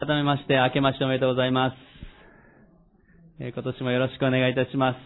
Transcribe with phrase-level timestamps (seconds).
[0.00, 1.76] 改めまして、明けましておめでとうございます。
[3.38, 4.96] え、今年もよろしくお願いいたします。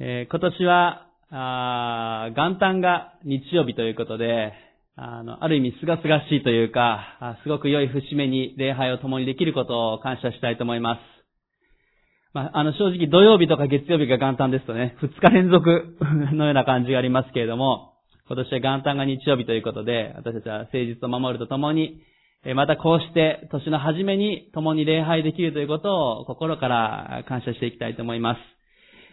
[0.00, 4.52] え、今年は、あ元旦が日曜日ということで、
[4.96, 11.00] あの、ある意味、すがすがしいというか、すごく良い節目に礼拝を共にできることを感謝したいと思います。
[12.34, 15.96] まあ、あの、正直土曜日とか月曜日が元旦ですとね、二日連続
[16.34, 17.92] のような感じがありますけれども、
[18.26, 22.02] 今年は元旦が日曜日ということで、私たちは誠実を守るとともに、
[22.54, 28.40] またこうして年の初めに共に礼拝できるということを心から感謝していきたいと思います。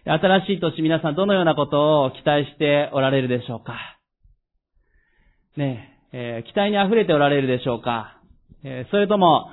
[0.07, 3.73] 新しい年皆さんどのようなことを期待しておられるでしょうか？
[5.57, 8.21] ねえ、ー、期待に溢れておられるでしょうか、
[8.63, 9.49] えー、それとも、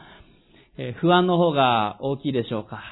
[0.76, 2.82] えー、不安の方が大きいでしょうか？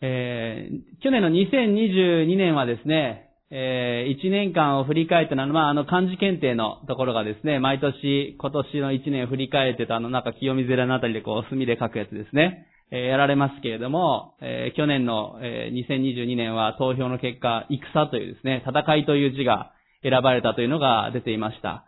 [0.00, 19.72] えー、去年の2022年はですね、えー、1年間を振り返ってのは、まあ、あの、漢字検定のところがですね、毎年、今年の1年を振り返ってた、あの、なんか清水寺のあたりでこう、墨で書くやつですね、えー、やられますけれども、えー、去年の、えー、2022年は投票の結果、戦というですね、戦いという字が
[20.02, 21.84] 選ばれたというのが出ていました。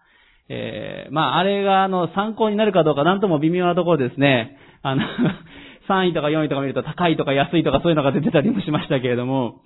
[0.50, 5.02] えー、まあ、あれが、あの、参考になるかどうか、なんとも微妙なところですね、あの
[5.88, 9.62] 3位とか4位とか見ると高いとか安いとかそういうのが出てたりもしましたけれども、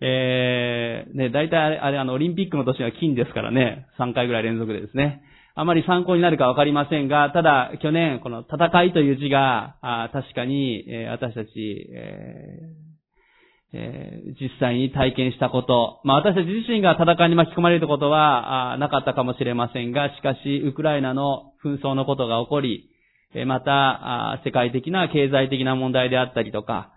[0.00, 5.22] えー、ね、大体あれ、あれあの、オリンピックの年は金ですからね、3回ぐらい連続でですね。
[5.56, 11.50] あまり参考になるかわかりませんが、ただ、去年、この戦いという字が、あ確かに、えー、私たち、
[11.92, 12.94] えー
[13.76, 22.90] えー、実際に体験したこと、まあ私たち自身が戦いに巻き込まれることはあなかったかもしれませんが、しかし、ウクライナの紛争のことが起こり、
[23.46, 26.93] また、世界的な経済的な問題であったりとか、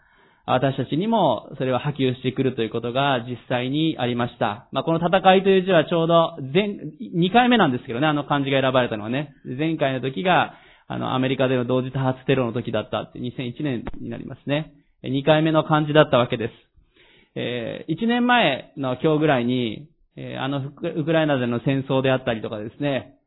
[0.50, 4.70] 私たちにもそれは波及してくるということが実際にありました。
[4.72, 6.70] まあ、この戦いという字はちょうど前、
[7.14, 9.36] 2回目なんですけどね、あの漢字が選ばれたのはね。
[9.46, 10.54] 前回の時が、
[10.88, 14.72] あの、アメリカでの同時多発テロの時だったって2001年になりますね。
[15.04, 16.54] 2回目の漢字だったわけです。
[17.36, 20.72] えー、1年前の今日ぐらいに、えー、あのウ
[21.04, 23.18] クライナでの戦争であったりとかですね、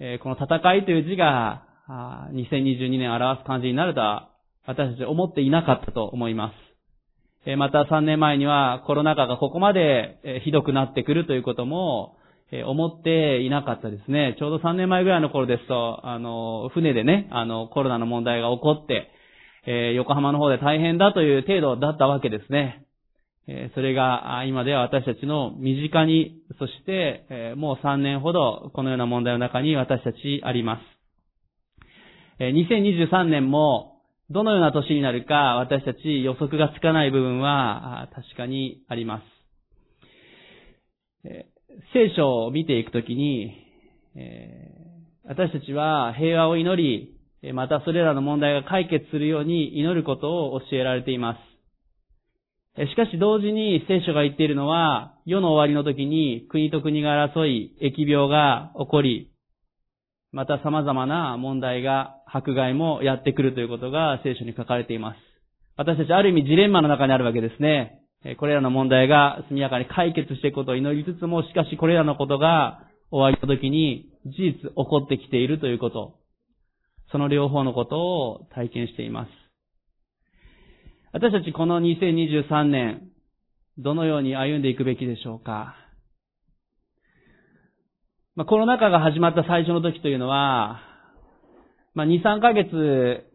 [0.00, 4.30] えー、この戦いという字が、2022年表す漢字になるとは、
[4.66, 6.63] 私たち思っていなかったと思います。
[7.58, 12.16] また3年前にはコロナ禍がここまでひどくなってくるということも
[12.66, 14.36] 思っていなかったですね。
[14.38, 19.10] ちょうど3年前ぐらいの頃ですと、あの、船でね、あの、コロナの問題が起こって、
[19.94, 22.84] 横浜の方で大変だという程度だったわけですね。
[23.74, 30.80] それが今では私たちの身近に、そしてもう3年ほどこのような問題の中に私たちありま
[32.38, 32.42] す。
[32.42, 33.93] 2023年も
[34.30, 39.24] どのような年になるか私たち予測がつかない部分は確かにあります。
[41.92, 43.52] 聖書を見ていくときに、
[45.26, 46.82] 私たちは平和を祈
[47.42, 51.36] り、またそれらの問題が解決するように祈ることを教えられていま
[52.76, 52.88] す。
[52.88, 59.30] しかし同時に聖書が言っているのは、世の終わりの時に国と国が争い、疫病が起こり、
[60.32, 65.16] また様々な問題が、迫害もやってくるということが聖書に書かれています。
[65.76, 68.00] 私たちある意味ジレンマの中にあるわけですね。
[68.38, 72.80] これらの問題が速やかに解決していくことを祈りつつも、しかしこれらのことが
[73.10, 76.16] 終わりの時に事実起こってきているということ。
[77.12, 79.30] その両方のことを体験しています。
[81.12, 83.02] 私たちこの2023年、
[83.78, 85.76] どのように歩んでいくべきでしょうか
[88.34, 90.93] まあ、コロナ禍が始まった最初の時というのは、
[91.94, 92.70] まあ、2、3ヶ月、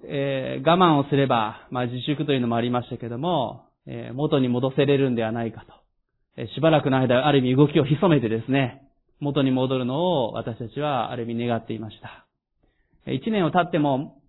[0.05, 5.73] えー、我慢をすれば、まあ、自粛というのもありましたけども、えー、元に戻せれるんではないかと。
[6.37, 8.83] えー、しばらくの間、ある意味動きを潜めてですね、
[9.19, 12.25] 元に戻るのを私たちはある意味願っていました。
[13.07, 14.21] 1年を経っても、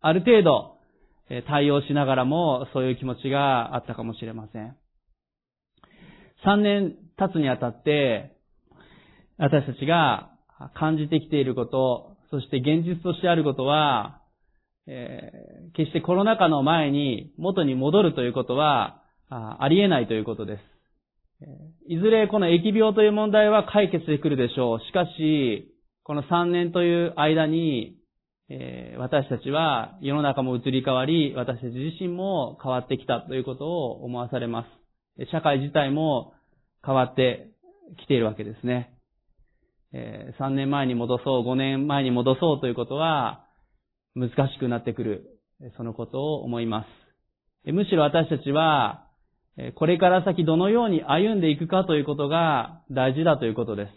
[0.00, 0.76] ある程度
[1.28, 4.76] え、対応しながらも、そういう気持ちがあったかもしれません。
[6.44, 8.36] 3年経つにあたって、
[9.38, 10.30] 私たちが
[10.74, 14.20] 感じてきていること、そして現実としてあることは、
[14.86, 20.76] えー、決してコロナ禍の前に元に戻るということはありえないということです。
[21.88, 24.80] いずれこの疫病という問題は解決できるでしょう。
[24.80, 27.98] しかし、この3年という間に、
[28.48, 34.64] えー、私たちは世の中も移り変わり、私たち自身も変わってきたということを思わされま
[35.18, 35.30] す。
[35.30, 36.32] 社会自体も
[36.84, 37.50] 変わって
[37.98, 38.95] きているわけですね。
[40.38, 43.44] 3年前に戻そう、5年前に戻そうということは
[44.14, 45.40] 難しくなってくる、
[45.76, 46.84] そのことを思いま
[47.64, 47.72] す。
[47.72, 49.06] むしろ私たちは、
[49.74, 53.92] これから先どのように歩んでいくかということが大事だということです。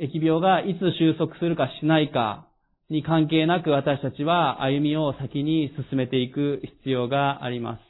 [0.00, 2.46] 疫病がいつ収束するかしないか、
[2.90, 7.80] に関係なく私たちは歩みを先に進めていく必要があります。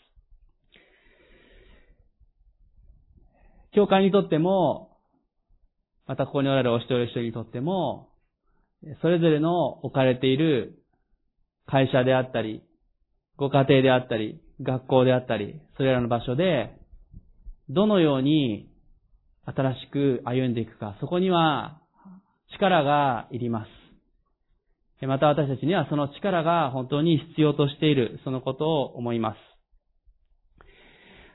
[3.72, 4.87] 教会にとっても、
[6.08, 8.08] またここにおられるお一人一人にとっても、
[9.02, 10.82] それぞれの置かれている
[11.66, 12.62] 会社であったり、
[13.36, 16.74] ご家庭であったり、学校であったり、それらの場所で、
[17.68, 18.70] どのように
[19.44, 21.78] 新しく歩んでいくか、そこには
[22.54, 23.66] 力がいりま
[25.00, 25.06] す。
[25.06, 29.47] また私たちにはその力が本当に必要としている、そのことを思います。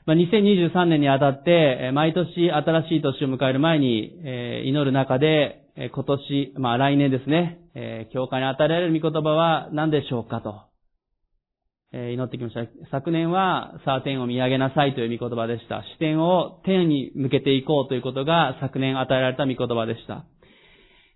[0.06, 10.60] まあ、2023年にあたって、毎年新しい年を迎える前に、え祈る中で、今年、まあ来年ですね、え教会に与えられる御言葉は何でしょうかと、
[11.94, 12.60] え祈ってきました。
[12.90, 15.82] 昨年は、さあ天を見上げなさいという御言葉でした。
[15.94, 20.26] 視点を天に向けていこうということが昨年与えられた御言葉でした。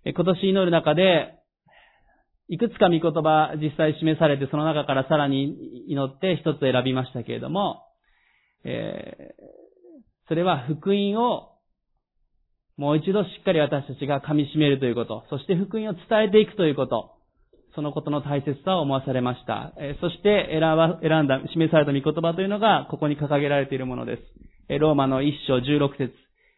[0.03, 1.35] え今年祈る中で、
[2.47, 7.83] いくつか御言葉実際示されて、その中からさらに祈って一つ選びましたけれども、
[8.63, 11.49] えー、それは福音を
[12.77, 17.11] もう一度しっかり私たちが噛み締めるということ、そして福音を伝えていくということ、
[17.75, 19.73] そのことの大切さを思わされました。
[19.77, 24.21] えー、そして選ば、選んだ、示された御言葉というのが、ここに掲げられているものです。
[24.69, 26.13] えー、ローマの一章16節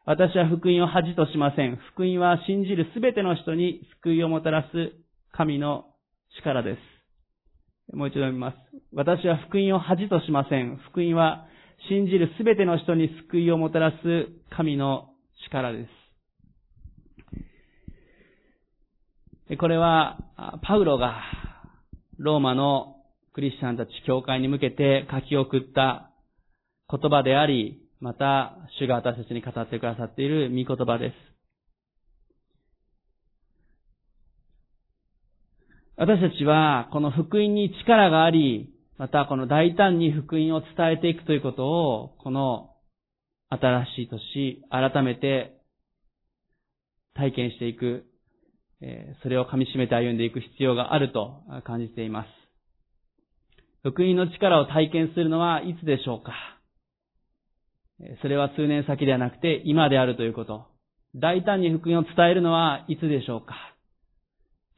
[0.06, 1.77] 私は福音を恥としません。
[1.94, 4.92] 福音は信じるすべての人に救いをもたらす
[5.31, 5.86] 神の
[6.38, 7.95] 力です。
[7.95, 8.57] もう一度読みます。
[8.94, 10.77] 私は福音を恥としません。
[10.92, 11.48] 福音は
[11.89, 13.98] 信じるすべての人に救いをもたらす
[14.56, 15.10] 神の
[15.45, 15.88] 力で
[19.50, 19.57] す。
[19.57, 20.18] これは、
[20.63, 21.22] パウロが
[22.18, 22.95] ローマの
[23.33, 26.12] クリスチャンたち教会に向けて書き送った
[26.89, 31.16] 言葉であり、また、主が私たちに語ってくださっている御言葉です。
[35.98, 42.69] 私たちは、この福音に力があり、またこの大胆に福音を伝えていくということを、この
[43.50, 45.59] 新しい年、改めて
[47.15, 48.06] 体験していく、
[49.24, 52.27] それを噛み締めて歩んでいく必要があると感じています。
[53.81, 56.33] 福音の力を体験するのはいつでしょうか？
[58.21, 60.68] それは数年先ではなくて今であるということ。
[61.15, 63.56] 大胆に福音を伝えるのはいつでしょうか？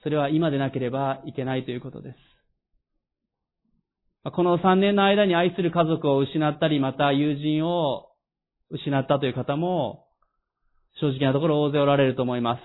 [0.01, 2.32] それは今でなければいけないということです。
[4.31, 8.07] この3年の間に愛する家族を失ったり、また友人を
[8.69, 10.05] 失ったという方も、
[11.01, 12.61] 正直なところ大勢おられると思います。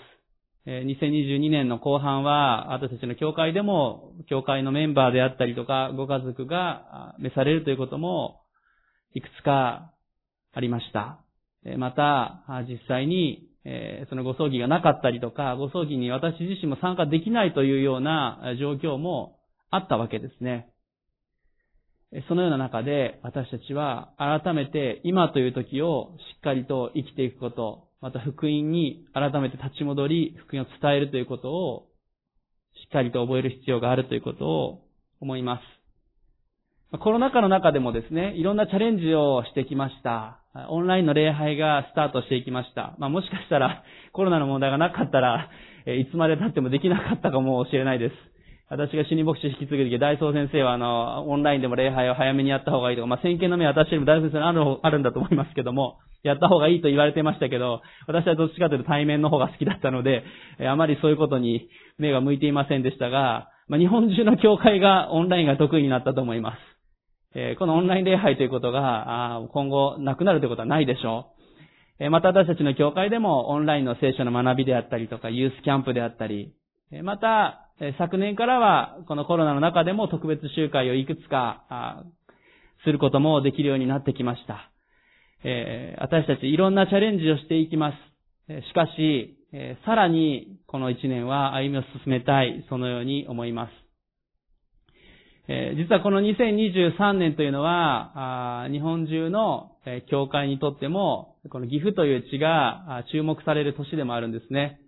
[0.70, 8.42] 2022年の後半は、私たちの教会でも、教会のメンバーであったりとか、ご家族が召されるということも、
[9.14, 9.90] いくつか
[10.52, 11.18] ありました。
[11.76, 13.48] また、実際に、
[14.10, 19.40] そのご葬儀がなかったりとか、ご葬儀に私自身も参加できないというような状況も
[19.70, 20.68] あったわけですね。
[22.28, 31.88] そのような中で私たちは改めて今という時をしっかりと生きていくこと、また福音に改めて立ち戻り、福音を伝えるということを
[32.84, 34.84] しっかりと覚える必要があるということを
[35.20, 36.98] 思います。
[36.98, 40.40] コロナ禍の中でもですね、いろんなチャレンジをしてきました。
[40.70, 42.96] オンラインの礼拝がスタートしていきました。
[42.98, 43.82] まあ、もしかしたら
[44.12, 45.50] コロナの問題がなかったら
[45.86, 48.14] いつまで経ってもできなかったかもしれないです。
[48.70, 60.22] 私が死に牧師引き継ぐとき、大僧先生は、あの、オンラインでも礼拝を早めにやった方がいいとか、まあ、先見の目は私よりも大僧先生にある、あるんだと思いますけども、やった方がいいと言われてましたけど、私はどっちかというと対面の方が好きだったので、
[60.60, 66.58] あまりそういうことに目が向いていませんでしたが、まあ、日本中の教会がオンラインが得意になったと思います。
[67.34, 71.32] えー、このオンライン礼拝ということが、あ今後なくなるということはないでしょ
[72.00, 72.04] う。
[72.04, 76.52] えまた私たちの教会でもオンラインの聖書の学びであったりとか、ユースキャンプであったり、
[76.92, 77.67] えまた、
[77.98, 82.04] 昨年からは、このコロナの中でも特別集会をいくつか、
[82.84, 84.70] することもできるようになってきました。
[85.44, 88.68] え私たちいろんなチャレンジをしていきます。
[88.68, 93.72] しかしえ、さらにこの一年は歩みを進めたい、そのように思います。
[95.50, 99.72] え実はこの2023年というのは、日本中の
[100.10, 104.80] 教会にとっても、この岐阜という地が注目される年でもあるんですね。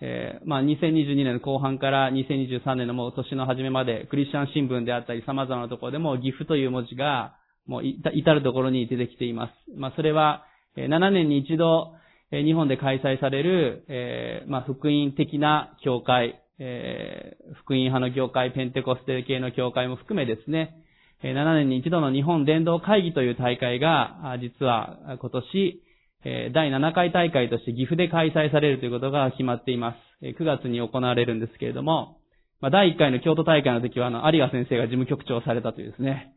[0.00, 7.36] えー、まあ、2022年の後半から2023年のもう年の初めまで、クリスチャン新聞であったり様々なところでも、岐阜という文字が、
[7.66, 9.52] もう至るところに出てきています。
[9.76, 10.44] まあ、それは、
[10.76, 11.94] 7年に一度、
[12.30, 20.82] 日本で開催される、えー、まあ、福音的な教会、えー、福音派の教会、ペンテコステ系の教会も含めですね、
[21.22, 25.82] 7年に一度の日本伝道会議という大会が、実は今年、
[26.28, 30.26] え第7回大会として岐阜で開催されるということが決まっています。
[30.26, 32.18] 9月に行われるんですけれども、
[32.60, 36.34] まあ、第1回の京都大会の時は、あの、有賀先生が事務局長をされたというですね、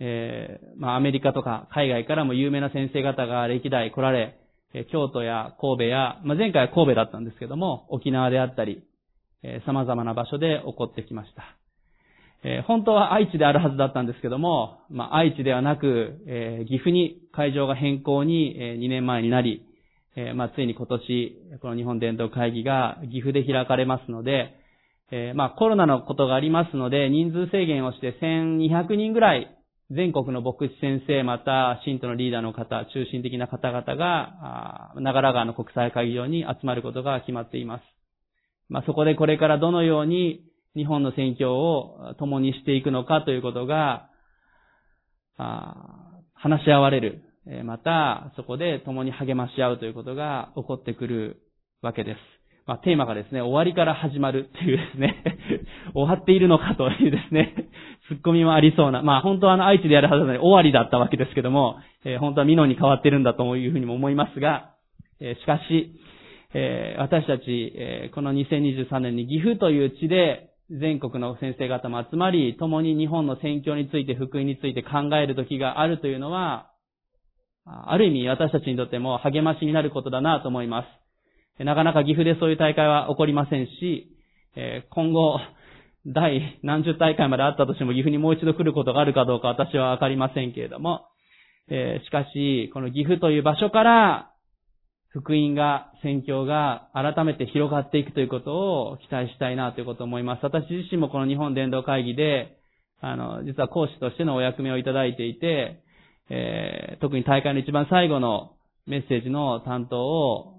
[0.00, 4.38] えー、まあ、アメリカとか海外からも有名な先生方が歴代来られ、
[4.72, 8.82] え京都や神戸や、まあ、前回は神戸だったんですけども、沖縄であったり、
[9.42, 11.42] えー、様々な場所で起こってきました。
[12.44, 19.66] えー、本当は愛知であるはずだったんですけども、まあ、愛知ではなく、えー、岐阜に会場が変更に、えー、2年前になり、
[20.16, 24.54] え、まあ、ついに今年、この日本伝統会議が岐阜で開かれますので、
[25.10, 29.56] え、まあ、コロナのことがありますので、人数制限をして1200人ぐらい、
[29.90, 37.82] 全国の牧師先生、また、信徒のリーダーの方、中心的な方々が、長良川の国際会議場に集まることが決まっています。
[38.68, 40.44] まあ、そこでこれからどのように
[40.74, 44.08] 日本の宣教を共にしていくのかということが、
[46.34, 47.22] 話し合われる。
[47.64, 51.42] また、そこで共に励まし合うということが起こってくる
[51.82, 52.18] わけです。
[52.66, 55.22] まあ、テーマがですね、終わりから始まるっていうですね、
[55.94, 57.54] 終わっているのかというですね、
[58.06, 64.70] ツッコミもありそうな、まあ本当はあの愛知でやるはずなのに終わりだったわけですけども、えー、本当はミノに変わってるんだというふうにも思いますが、
[65.20, 65.92] えー、しかし、
[66.54, 76.70] えー、私たち、えこの2023年に岐阜という地で全国の先生方も集まり、共に日本の宣教について、福音について考える時があるというのは、
[77.66, 80.84] ある意味私たちにとっても励ましになることだなと思いま
[81.58, 81.64] す。
[81.64, 84.16] なかなか岐阜でそういう大会は起こりませんし、
[84.90, 85.38] 今後、
[86.06, 91.06] 第何十大会まであったとしても岐阜にもう一度来ることがあるかどうか私はわかりませんけれども、
[91.68, 94.31] しかし、この岐阜という場所から
[95.12, 100.40] 福音が、宣教が改めて広がっていくということを期待したいなということを思います。
[100.42, 102.56] 私自身もこの日本伝道会議で、
[103.00, 105.82] あの、実は講師としてのお役目をいただいていて、
[106.30, 108.52] えー、特に大会の一番最後の
[108.86, 110.54] メッセージの担当を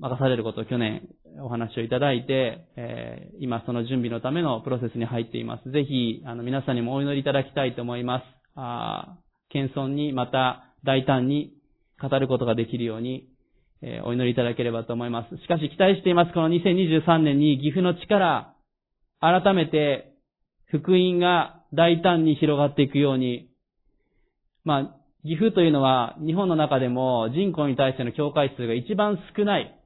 [0.00, 1.08] 任されることを去年
[1.40, 5.70] お話をいただいて、えー、今その準備のためのプロセスに入っています。
[5.70, 8.24] ぜひ、あの、皆さんにもお祈りいただきたいと思います。
[8.56, 9.18] あ
[9.50, 11.52] 謙遜に、また大胆に
[12.00, 13.28] 語ることができるように、
[13.82, 15.36] えお祈りいただければと思います。
[15.38, 16.32] しかし期待しています。
[16.32, 18.54] この2023年に岐阜の地から
[19.20, 20.12] 改めて
[20.66, 23.48] 福音が大胆に広がっていくように、
[24.64, 29.80] まあ、岐阜というのは日本の中でも人口に対しての境界数が一番少ない、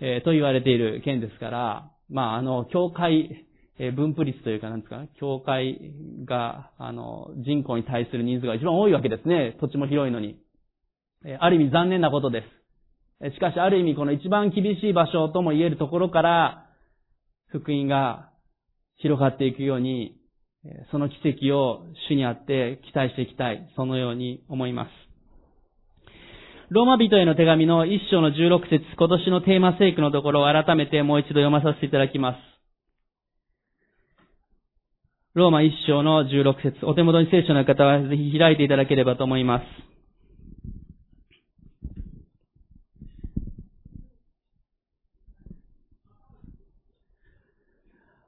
[0.00, 3.46] えー、と言われている県ですから、まあ、あの、境界、
[3.78, 5.92] え分布率というか、なんですか、境界
[6.24, 9.56] が、あの、人口に対する人数が一番多いわけですね。
[9.60, 10.38] 土地も広いのに。
[11.40, 12.42] ある意味残念なことで
[13.20, 13.34] す。
[13.34, 16.66] しかし、ある意味この一番厳しい場所とも言えるところから、
[17.48, 18.30] 福音が
[18.96, 20.16] 広がっていくように、
[20.90, 23.70] その奇跡を主にあって期待していきたい。
[23.76, 24.90] そのように思います。
[26.70, 32.38] ローマ人への手紙の一章の16節今年のテーマ聖句のところを改めてもう一度読まさせていただきます。
[35.34, 39.93] ローマ一章の16節お手元に聖書の方はぜひ開いていただければと思います。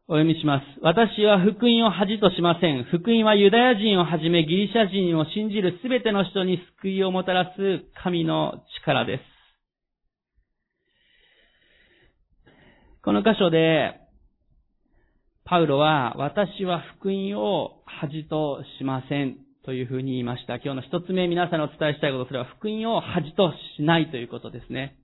[0.08, 0.64] お読みします。
[0.82, 2.84] 私は福音を恥としません。
[2.84, 9.22] 福音はユダヤ人をはじめギリシャ人を信じるすべての人に救いをもたらす神の力です。
[13.02, 13.98] この箇所で、
[15.44, 20.56] パウロは、私は福音を恥としませんというふうに言いました。
[20.56, 24.98] 今日の一つ目皆さんにお伝えしたいこと、それは福音を恥としないということですね。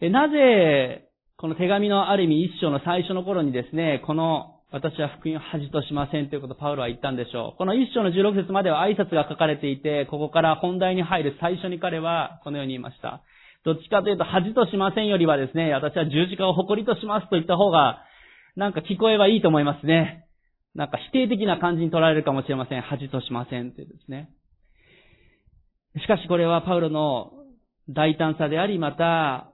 [0.00, 1.05] なぜ
[1.38, 7.58] この手紙のある意味一章の最初の頃にですね、この私は福音を恥としませんということをパウロは言ったんでしょう。
[7.58, 13.22] この一章の16節までは挨拶が書かれていて、ここから本題に入る最初に彼はこのように言いました。
[13.66, 18.02] どっちかというと恥としませんよりはですね、私は十字架を誇りとしますと言った方が、
[18.56, 20.24] なんか聞こえばいいと思いますね。
[20.74, 22.80] なんか否定的な感じに取られるかもしれません。
[22.80, 24.30] 恥としませんというですね。
[26.00, 27.32] しかしこれはパウロの
[27.90, 29.52] 大胆さであり、また、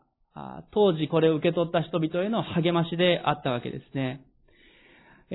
[0.72, 4.24] 当時これを受け取った人々への励ましであったわけですね。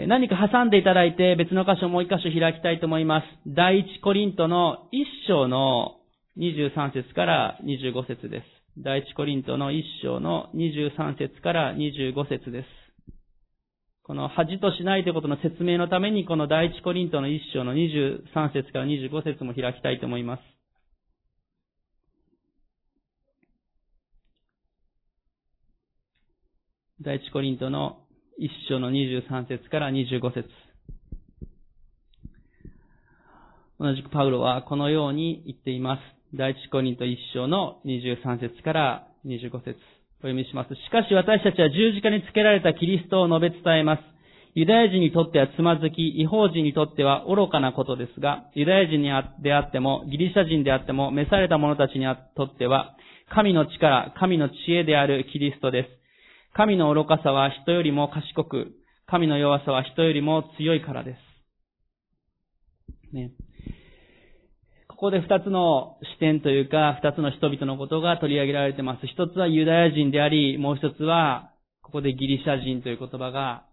[0.07, 3.25] 何か挟んでいただいて別の箇所もう一箇所開きたいと思います。
[3.47, 5.95] 第一コリントの一章の
[6.37, 8.45] 23節から25節です。
[8.83, 12.67] 第一コリントの一章の23節から25節です。
[14.03, 20.56] この恥としないということの説明のためにこの第一コリントの一章の23節から25節も開きたいと思います。
[26.99, 27.99] 第一コリントの
[28.39, 30.49] 一章の23節から25節
[33.79, 36.01] 同じくパウロはこのように言っています。
[36.35, 39.77] 第一コリント一章の23節から25節
[40.21, 40.73] お読みします。
[40.73, 44.01] しかし私たちは十字架につけられたキリストを述べ伝えます。
[44.55, 49.03] ユダヤ人にとってはつまずき、違法人にとっては愚かなことですが、ユダヤ人
[49.43, 52.95] であっても、ギリシャ人であっても、召された者たちにとっては、
[53.29, 55.96] 神の力、神の知恵であるキリストです。
[56.57, 58.73] 神の愚かさは人よりも賢く、
[59.05, 61.15] 神の弱さは人よりも強いからで
[63.11, 63.13] す。
[63.13, 63.31] ね。
[64.87, 69.05] ここで二つの視点というか、二つの人々のことが取り上げられています。
[69.05, 71.51] 一つはユダヤ人であり、もう一つは、
[71.83, 73.67] ここでギリシャ人という言葉が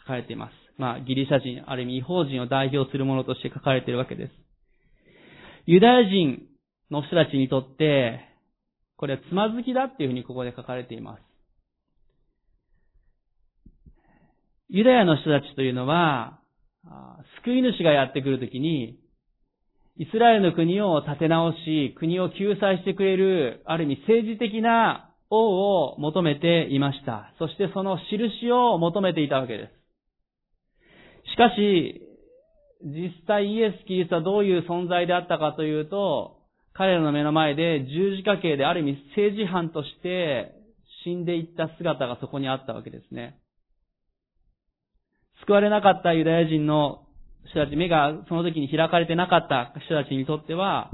[0.00, 0.52] 書かれています。
[0.78, 4.32] まあ、ギリシャ人、ある意味違法人を代表するものとして書かれているわけです。
[5.66, 6.42] ユダヤ人
[6.90, 8.18] の人たちにとって、
[8.96, 11.25] これはつまずきだっていうふうにここで書かれています。
[14.68, 16.40] ユダヤの人たちというのは、
[17.44, 18.98] 救い主がやってくるときに、
[19.98, 27.32] イスラエルの国を立て直し、国を救済してくれる、ある意味政治的な王を求めていました。
[27.38, 31.32] そしてその印を求めていたわけです。
[31.32, 32.02] しかし、
[32.84, 36.36] 実際イエス・キリストはどういう存在であったかというと、
[36.74, 40.52] 彼らの目の前で十字架刑である意味政治犯として
[41.04, 43.38] 死んでいった姿がそこにあったわけですね。
[45.40, 47.02] 救われなかったユダヤ人の
[47.50, 50.90] 人たち、目がその時に開かれてなかった人たちにとっては、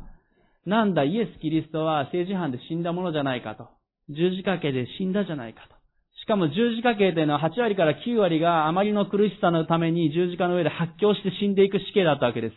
[0.67, 3.69] なんだ、イエス・キリストは政治犯で死んだものじゃないかと。
[4.09, 5.75] 十字架刑で死んだじゃないかと。
[6.23, 12.55] しかも十字架刑というの8割から9割があまりの苦しさのために十字架の上で発狂して死んでいく死刑だったわけです。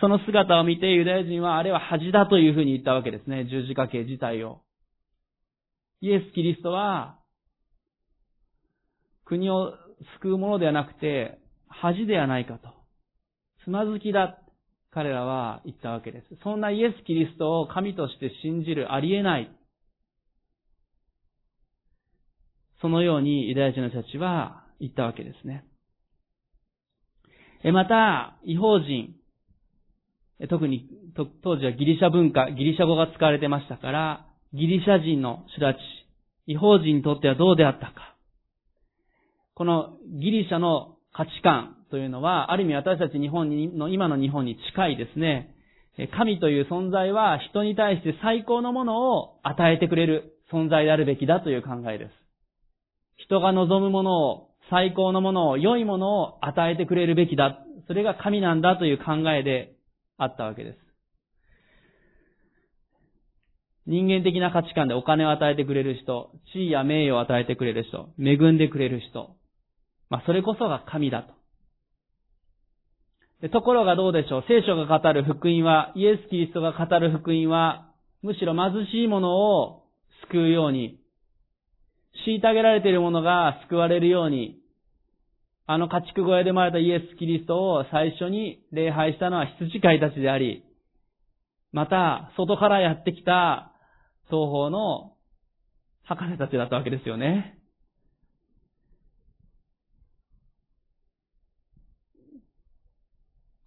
[0.00, 3.46] その姿を見てユダヤ人はあれは恥だというふうに言ったわけですね。
[3.48, 4.62] 十字架刑自体を。
[6.00, 7.20] イエス・キリストは、
[9.24, 9.72] 国を
[10.20, 12.68] 救うものではなくて、恥ではないかと。
[13.64, 14.38] つまずきだ。
[14.94, 16.26] 彼らは言ったわけです。
[16.42, 19.50] そんなイエス・キリストを神として信じる、ありえない。
[22.82, 25.64] そのようにユダヤ人の人たちは言ったわけですね。
[27.72, 29.14] また、違法人。
[30.50, 30.88] 特に、
[31.42, 35.78] 当時はギリシャ文化、ギリシャ語が使われてましたから、ギリシャ人の人たち、
[36.48, 38.11] 違法人にとってはどうであったか。
[39.54, 45.54] このギリシャの価値観というのは、ある意味私たち日本の、今の日本に近いですね。
[46.16, 52.10] 神という存在は人に対して最高のものを与えてくれる存在であるべきだという考えです。
[53.16, 57.58] 人が望むものを、最高のものを、良いものを与えてくれるべきだ。
[57.86, 59.74] それが神なんだという考えで
[60.16, 60.78] あったわけです。
[63.86, 69.34] 人間的な価値観でお金を与えてくれる人、地位や名誉を与えてくれる人、恵んでくれる人、
[70.12, 71.26] まあ、それこそが神だ
[73.40, 73.48] と。
[73.48, 77.88] ところがどうでしょう聖書が語る福音は、イエス・キリストが語る福音は、
[78.20, 79.84] むしろ貧しい者を
[80.30, 81.00] 救うように、
[82.28, 84.58] 虐げられている者が救われるように、
[85.64, 90.62] あの家畜小屋で生まれたイエス・キリストを最初に礼拝したのは羊飼いたちであり、
[91.72, 93.72] また、外からやってきた
[94.26, 95.14] 東方の
[96.04, 97.61] 博士たちだったわけですよね。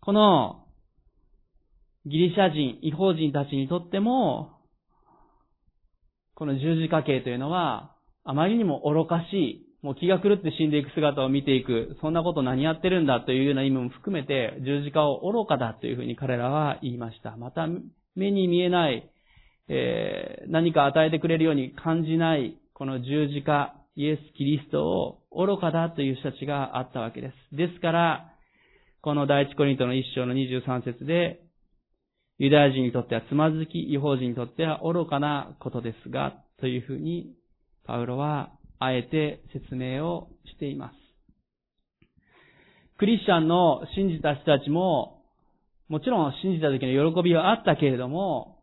[0.06, 0.68] この
[2.06, 4.52] ギリシャ人、違法人たちにとっても、
[6.36, 17.36] この十字架形というのは、あまりにも愚かしい、もう気が狂って死んでいく姿を見ていく、そんなこと何やってるんだというような意味も含めて、十字架を愚かだというふうに彼らは言いました。
[17.36, 17.68] また、
[18.16, 19.10] 目に見えない、
[19.70, 27.56] えー、何か与えてくれるように感じない、この十字架、イエス・キリストを愚かだという人たちがあったわけです。
[27.56, 28.35] ですから、
[29.06, 31.40] この第一コリントの一章の23節で、
[32.40, 37.36] ユダヤ人にとってはつまずき、違法人にとっては愚かなことですが、というふうに、
[37.86, 40.96] パウロはあえて説明をしています。
[42.98, 45.22] クリスチャンの信じた人たちも、
[45.88, 48.58] もちろん信じた時の喜びはあったけれども、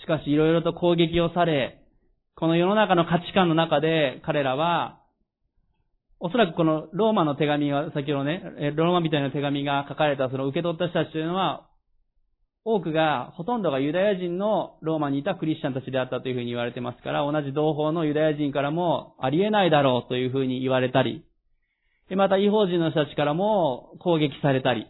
[0.00, 1.78] しかしいろいろと攻撃をされ、
[2.34, 5.01] この世の中の価値観の中で彼らは
[6.24, 11.66] おそらくこのローマの手紙は、先ほどね、ローマみたいな手紙が書かれたその受け取った人たちというのは、
[12.64, 21.24] 多くが、ほとんどがユダヤ人のローマにいたクリスチャンたちであったというふうに言われてますから、同じ同胞のユダヤ人からもありえないだろうというふうに言われたり、
[22.14, 24.86] また違法人の人たちからも攻撃されたり、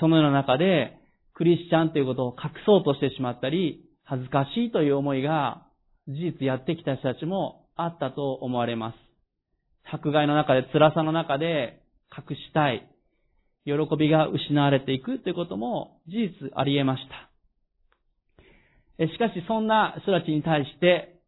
[0.00, 0.98] そのような中で、
[1.34, 5.62] クリスチャンということを隠そうとしてしまったり、恥ずかしいという思いが
[6.08, 9.09] 事実やってきた人たちもあったと思われます。
[9.92, 11.82] 迫害の中で、辛さの中で
[12.16, 12.86] 隠したい。
[13.64, 17.30] 喜びが失われていくということも事実あり得ました。
[19.06, 21.20] しかしそんな人たちに対して、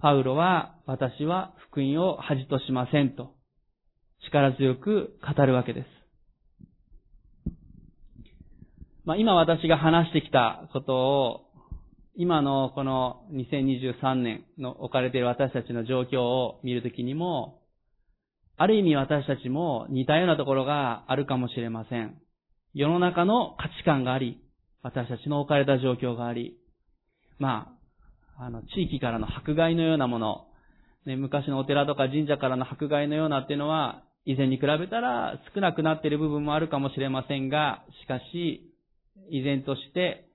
[0.00, 3.34] パウロは、私は福音を恥としませんと、
[4.24, 5.86] 力強く語るわけです。
[9.04, 11.46] まあ、今私が話してきたことを、
[12.16, 17.59] 今のこの2023年の置かれている私たちの状況を見るときにも、
[18.62, 22.20] ある意味私たちも似たようなところがあるかもしれません。
[22.74, 24.38] 世の中の価値観があり、
[24.82, 26.58] 私たちの置かれた状況があり、
[27.38, 27.72] ま
[28.36, 30.46] あ、あの、地域からの迫害のようなもの、
[31.06, 38.74] ね、昔のお寺とか神社からの迫害のようなっていうのは、以前に比べたら少なくなっている部分もあるかもしれませんが、しかし、
[39.30, 40.28] 依然として、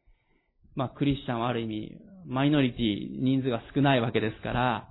[0.74, 4.90] まあ、クリスチャンはある意味、マイノリティ、人数が少ないわけですから、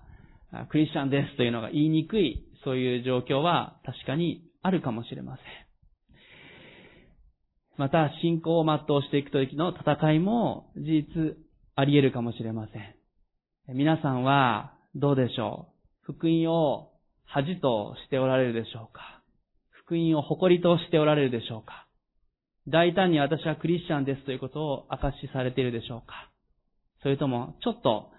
[0.71, 5.45] クリスチャンですというのが言いにくい、そういう状況は確かにあるかもしれません。
[7.77, 11.37] また、信仰を全うしていくときの戦いも事実
[11.75, 13.77] あり得るかもしれません。
[13.77, 15.69] 皆さんはどうでしょ
[16.07, 16.93] う福音を
[17.25, 19.23] 恥としておられるでしょうか
[19.71, 21.87] 福音を誇りとしておられるでしょうか
[22.69, 26.31] 大胆に私はクリスチャンですということを証しされているでしょうか
[27.03, 28.11] それとも、ちょっと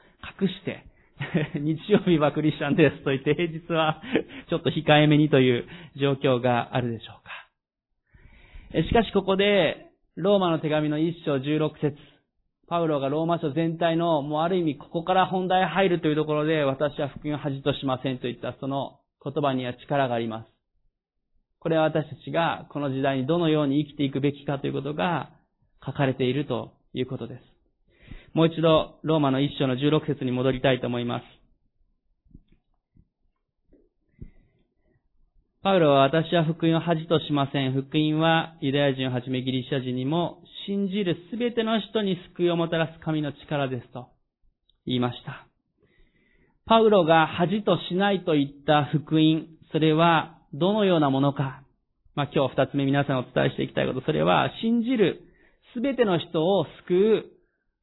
[0.42, 0.86] 隠して
[1.56, 4.02] 日曜日はクリスチャンですと言って平日は
[4.50, 11.98] ちょっと控えめにという状況があるでしょうかしかしここで、ローマの手紙の一章16節
[12.68, 20.50] パウロがローマ書全体の、もうある意味ここから本題入るというところで、私は福音を恥としませんといったその言葉には力があります。
[21.60, 25.32] これは私たちがこの時代にどのように生きていくべきかということが
[25.86, 27.55] 書かれているということです。
[28.36, 31.24] もう一度、ローマの一章の16節に戻りたいと思います。
[35.64, 37.72] パウロは私は福音を恥としません。
[37.72, 44.10] 福音はユダヤ人をはじめギリシャ人にも信じるすべての人に救いをもたらす神の力ですと
[44.86, 45.48] 言いました。
[46.66, 51.64] パウロが恥としないと言った福音、それはどのようなものか。
[52.16, 55.22] まあ、今日二つ目皆さんお伝えしていきたいこと、それは信じる
[55.74, 57.35] すべての人を救う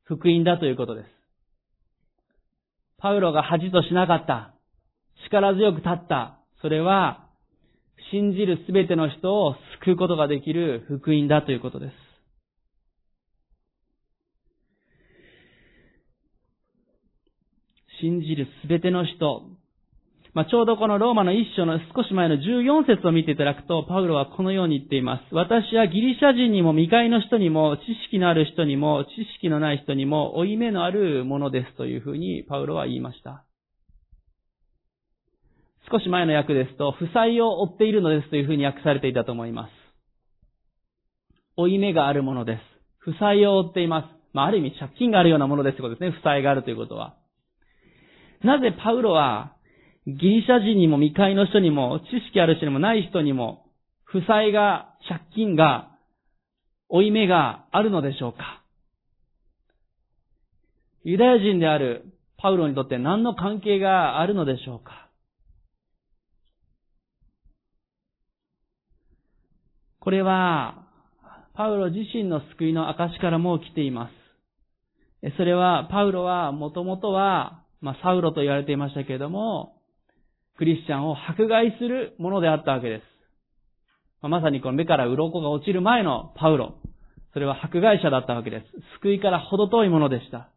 [0.04, 1.06] 福音だということです。
[2.98, 4.54] パウロが恥としなかった。
[5.26, 6.38] 力強く立った。
[6.60, 7.26] それは
[8.12, 11.92] 信じるすべての人を救うことができる福音だということです。
[18.00, 19.42] 信じるすべての人。
[20.34, 25.34] まあ、ちょうどこのローマの一章の少し前の14節を見ていただくと、パウロはこのように言っています。
[25.34, 33.44] 私はギリシャ人にも未開の人にも、知識のある人にも、知識のない人にも、負い目のあるものですというふうにパウロは言いました。
[35.90, 39.70] 少し前の訳ですと、負債を負っているのですというふうに訳されていたと思います。
[41.56, 42.60] 負い目があるものです。
[43.00, 44.06] 負債を負っています。
[44.32, 46.16] まあ、ある意味借金があるようなものですということですね。
[46.16, 47.16] 負債があるということは。
[48.42, 49.56] なぜパウロは、
[50.06, 53.66] ギリシャ人にも未開の人にも、知識ある人にもない人にも、
[54.04, 55.90] 負債が、借金が、
[56.88, 58.62] 負い目があるのでしょうか
[61.04, 62.04] ユダヤ人である
[62.36, 65.08] パウロにとって何の関係があるのでしょうか
[70.00, 70.84] これは、
[71.54, 74.10] パウロ自身の救いの証からも来ていま
[75.22, 75.36] す。
[75.36, 79.76] それは、パウロは、もともとは、まあ、サウロと言われていましたけれども、
[80.58, 83.02] クリスチャンを迫害するものであったわけです。
[84.28, 86.74] ま、さにこの目から鱗が落ちる前のパウロ。
[87.32, 88.64] それは迫害者だったわけです。
[89.00, 90.50] 救いから程遠いものでした。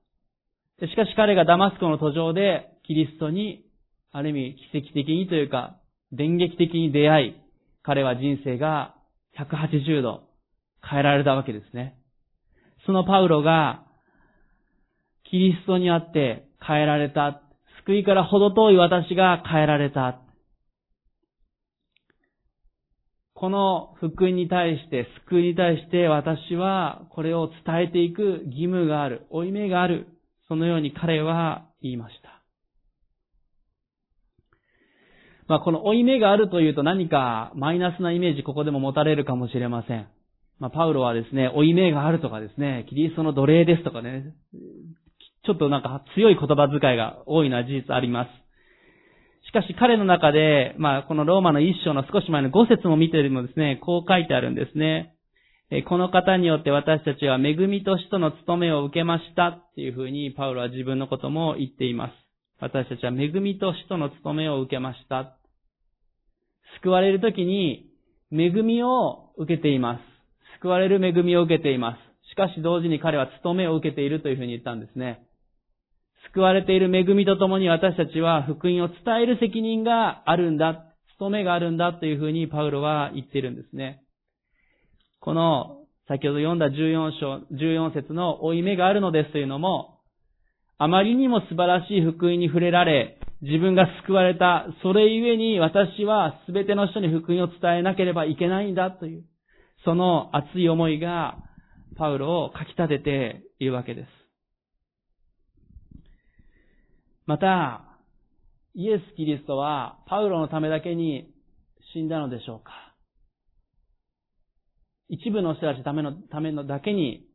[0.81, 3.65] しかし彼がダマスコの途上でキリストに、
[4.11, 5.77] ある意味奇跡的にというか、
[6.11, 7.35] 電撃的に出会い、
[7.81, 8.95] 彼は人生が
[9.37, 10.23] 180度
[10.87, 11.97] 変えられたわけですね。
[12.85, 13.83] そのパウロが、
[15.29, 17.41] キリストにあって変えられた。
[17.85, 20.21] 救いから程遠い私が変えられた。
[23.35, 30.07] この福音に対して、救いに対して私はこれを伝えていく義務がある、負い目がある。
[30.47, 32.41] そのように彼は言いました。
[35.47, 40.07] まあ、この負い目があるというと何かマイナスなイメージここでも持たれるかもしれません。
[40.57, 44.33] まあ、パウロはですね、負い目があるとかですね、キリストの奴隷ですとかね、
[45.45, 48.29] ちょっとなんか強い言葉遣いが多いのは事実あります。
[49.47, 55.15] しかし彼の中で、まあ、このローマの一章の少し前の五節も見ているのですね、こう書いてあるんですね。
[55.87, 62.13] この方によって私たちは恵みと死との務めを受けましたっていうふうにパウロは自分のことも言っています。
[62.59, 65.37] 私たちは恵みと死との務めを受けました。
[66.81, 67.89] 救われるときに
[68.31, 70.01] 恵みを受けています。
[70.61, 72.29] 救われる恵みを受けています。
[72.31, 75.25] しかし同時に彼は務めを受けているというふうに言ったんですね。
[76.33, 80.85] 救われている恵みとともに私たちは福音を伝える責任があるんだ、
[81.17, 84.01] 務めがあるんだというふうにパウロは言っているんですね。
[85.19, 89.99] この先ほど読んだ14章、14節の負い目があるのですというのも、
[90.77, 99.23] あまりにも素晴らしい福音に触れられ、自分が救われた、それゆえに私は全ての人に福音を伝えなければいけないんだという、
[99.83, 101.37] その熱い思いが、
[101.97, 104.24] パウロを書き立てているわけです。
[107.25, 107.81] また、
[108.75, 111.33] イエス・キリストはパウロのためだけに
[111.93, 112.71] 死んだのでしょうか
[115.09, 117.25] 一部の人たちのための、ためのだけに、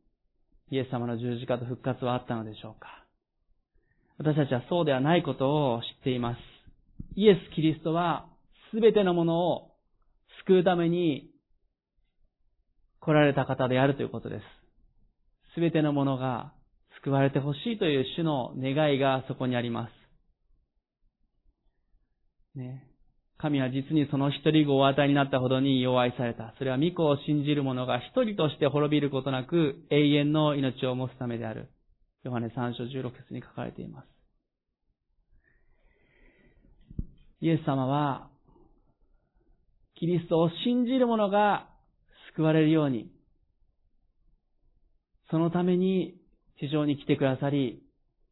[0.69, 3.05] イエス様の十字架と復活はあったのでしょうか
[4.17, 6.39] 私たちはそうではないことを知っています。
[7.15, 8.27] イエス・キリストは、
[8.73, 9.71] すべてのものを
[10.45, 11.29] 救うために
[13.01, 14.43] 来られた方であるということです。
[15.55, 16.53] すべてのものが
[17.03, 19.91] 救われてほしいという主の願いがそこにあります。
[22.57, 22.87] ね。
[23.37, 26.53] 神は実にその一人子をお与えになったほどに弱いされた。
[26.59, 31.71] それは御子を信じる者が一人として滅びることなく永遠の命を持つためである。
[32.23, 34.07] ヨハネ3章16節に書かれています。
[37.41, 38.29] イエス様は、
[39.95, 41.67] キリストを信じる者が
[42.35, 43.11] 救われるように、
[45.31, 46.20] そのために
[46.61, 47.81] 地上に来てくださり、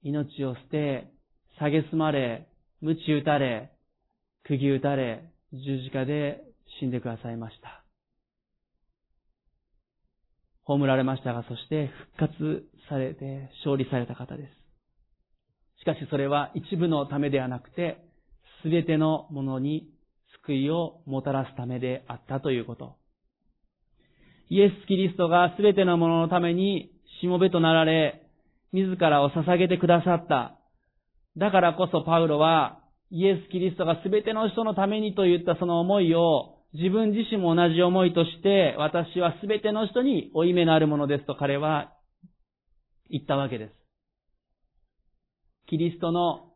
[0.04, 1.12] 命を捨て、
[1.60, 2.48] 蔑まれ、
[2.82, 3.72] 鞭打たれ、
[4.44, 6.44] 釘打たれ、十字架で
[6.80, 7.84] 死んでくださいました。
[10.66, 11.88] 葬られましたが、そして
[12.18, 14.50] 復活されて勝利された方です。
[15.82, 17.98] しかしそれは一部のためではなくて、
[18.62, 19.90] すべてのものに
[20.44, 22.96] 救いをもたらすためであったということ。
[24.50, 28.22] イエス・キリストがすべてのもののためにしもべとなられ、
[28.72, 30.60] 自らを捧げてくださった。
[31.38, 32.80] だからこそパウロは、
[33.12, 41.94] イエス・キリストがすべての人のためにといったその思いを、自分自身も同じ思いとして、私はすべての人に負い目のあるものですと彼は
[43.10, 43.74] 言ったわけです。
[45.68, 46.54] キリストの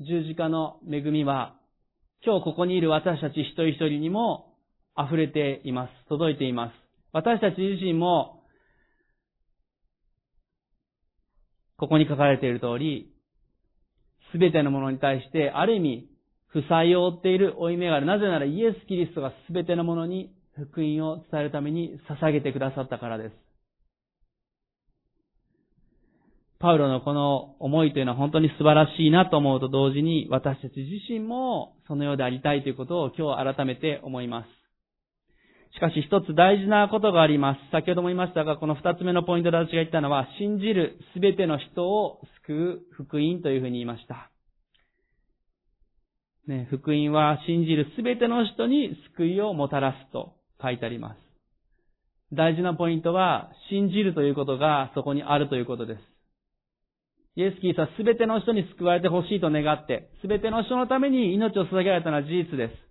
[0.00, 1.56] 十字架の恵みは、
[2.24, 4.54] 今日ここにいる私たち一人一人にも
[4.98, 6.08] 溢れています。
[6.08, 6.72] 届いています。
[7.12, 8.39] 私たち自身も
[11.80, 13.10] ここに書かれている通り、
[14.32, 16.08] すべてのものに対して、ある意味、
[16.48, 18.06] 負債を負っている負い目がある。
[18.06, 23.32] なぜならイエス・キリストがすべてのものに福音を伝えるために捧げてくださったからです。
[26.58, 34.59] パウロのこの思いというのは本当に素晴らしいなと思うと同時に、私たち自身もそのようでありたいということを今日改めて思います。
[35.72, 37.60] しかし一つ大事なことがあります。
[37.70, 44.30] 先ほども言いましたが、この二つ目のポイントで私が言ったのは、信じるすべての人を救う福音というふうに言いました。
[46.48, 51.16] ね、福音は信じるすべての人に救いをもたらすと書いてあります。
[52.32, 56.00] 大事なポイントは、信じるということがそこにあるということです。
[57.36, 62.89] イエス・キリストはすべての人に救われてほしいと願って、すべての人のために命を捧げられたのは事実です。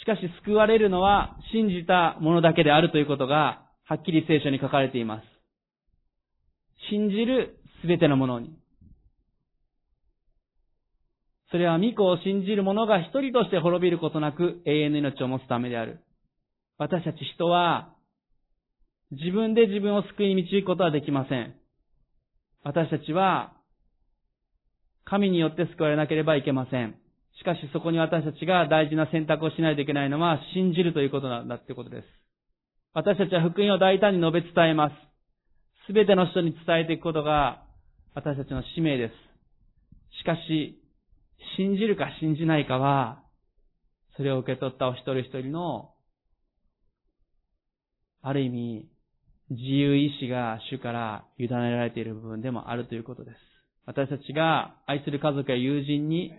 [0.00, 5.24] しかし救われるのは信じたものだけであるということが、はっきり聖書に書かれています。
[6.90, 8.56] 信じるすべてのものに。
[11.50, 16.00] それは御子を信じる者が一人として滅びることなく永遠の命を持つためである。
[16.78, 17.94] 私たち人は
[19.10, 21.54] 自分で自分を救いに導くことはできません。
[22.64, 23.52] 私たちは
[25.04, 26.96] 神によって救われなければいけません。
[27.38, 32.04] しかしそこに私たちが大事な選択をしないといけないのは信じるということなんだってことです。
[32.94, 34.94] 私たちは福音を大胆に述べ伝えます。
[35.86, 37.62] すべての人に伝えていくことが
[38.14, 39.14] 私たちの使命です。
[40.20, 40.78] しかし、
[41.56, 43.22] 信じるか信じないかは、
[44.16, 45.94] それを受け取ったお一人一人の、
[48.20, 48.88] ある意味、
[49.50, 53.36] 自由意志が主から委ねられている部分でもあるということです。
[53.86, 56.32] 私たちが愛する家族や友人に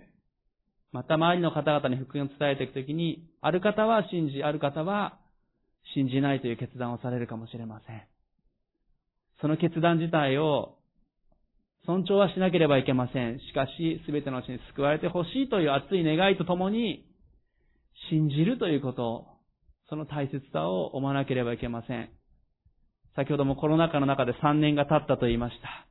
[0.93, 5.19] また周りの方々に福音を伝えていくときに、ある方は信じ、ある方は
[5.95, 8.03] 信じないという決断をされるかもしれません。
[9.41, 10.77] その決断自体を
[11.85, 13.39] 尊重はしなければいけません。
[13.39, 17.05] しかし、すべての人に救われてほしいという熱い願いとともに、
[18.09, 19.27] 信じるということ、
[19.89, 22.09] その大切さを思わなければいけません。
[23.15, 25.87] 先ほどもコロナ禍の中で3年が経ったと言いました。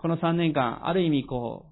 [0.00, 1.71] この3年間、ある意味こう、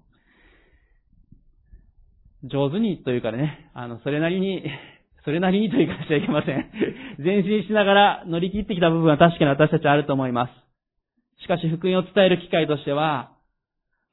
[2.43, 4.63] 上手にというかね、あの、それなりに、
[5.23, 6.71] それなりにというかしちゃいけません。
[7.23, 11.43] 前進しながら乗り切ってきた部分は確かに私たちあると思います。
[11.43, 13.31] しかし福音を伝える機会としては、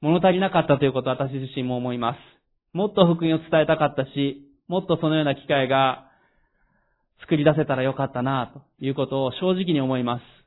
[0.00, 2.18] 物足りなかったということを私自身も思います。
[2.74, 6.08] もっと福音を伝えたかったし、もっとそのような機会が
[7.20, 10.37] 作り出せたらよかったな、ということを正直に思います。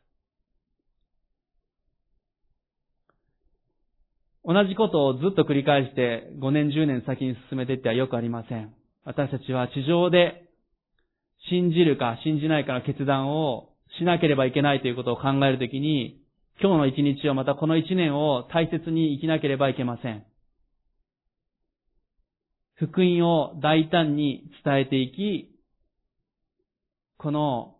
[4.43, 8.73] 同じことをずっと繰り返して5年10年先に進めていってはよくありません。
[9.05, 10.49] 私たちは地上で
[11.49, 16.19] 信じるか信じないかの決断をしなければいけないということを考えるときに、
[16.61, 20.23] 今日の一日をまたこの一年を大切に生きなければいけません。
[22.75, 25.51] 福音を大胆に伝えていき、
[27.17, 27.75] この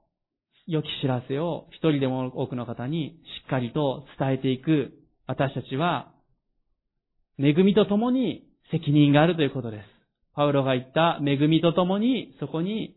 [0.67, 4.93] 良き知らせを一人でも多くの方にしっかりと伝えていく
[5.25, 6.11] 私たちは
[7.39, 9.85] 恵みとともに責任があるということです。
[10.33, 12.95] パウロが言った恵みとともにそこに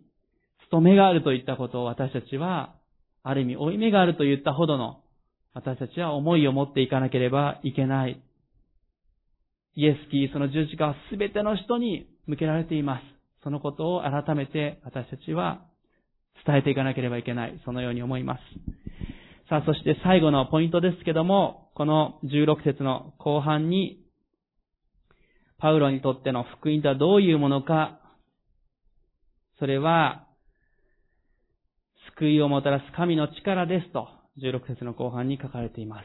[0.71, 2.75] 務めがあるといったことを私たちは、
[3.23, 5.01] ある意味、負い目があると言ったほどの、
[5.53, 8.21] 私たちは思いを持っていかなければいけない。
[9.77, 13.03] イエス・キリストの十字架は全ての人に向けられています。
[13.43, 15.63] そのことを改めて私たちは
[16.47, 17.61] 伝えていかなければいけない。
[17.65, 18.41] そのように思います。
[19.49, 24.04] さあ、そして最後のポイントですけども、この16節の後半に
[25.65, 27.99] パウロにとっての福音とはどういうものか、
[29.59, 30.27] それは、
[32.19, 34.09] 救いをもたらす神の力ですと、
[34.43, 36.05] 16節の後半に書かれています。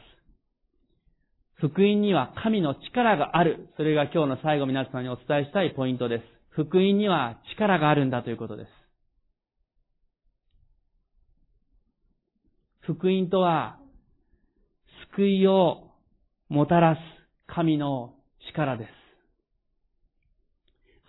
[1.56, 3.68] 福音には神の力がある。
[3.76, 6.24] それが今日の最後皆さんにお伝えしたいポイントです。
[6.48, 8.68] 福音には力があるんだということです。
[12.80, 13.76] 福音とは、
[15.14, 15.90] 救いを
[16.48, 16.98] もたらす
[17.46, 18.14] 神の
[18.54, 18.99] 力です。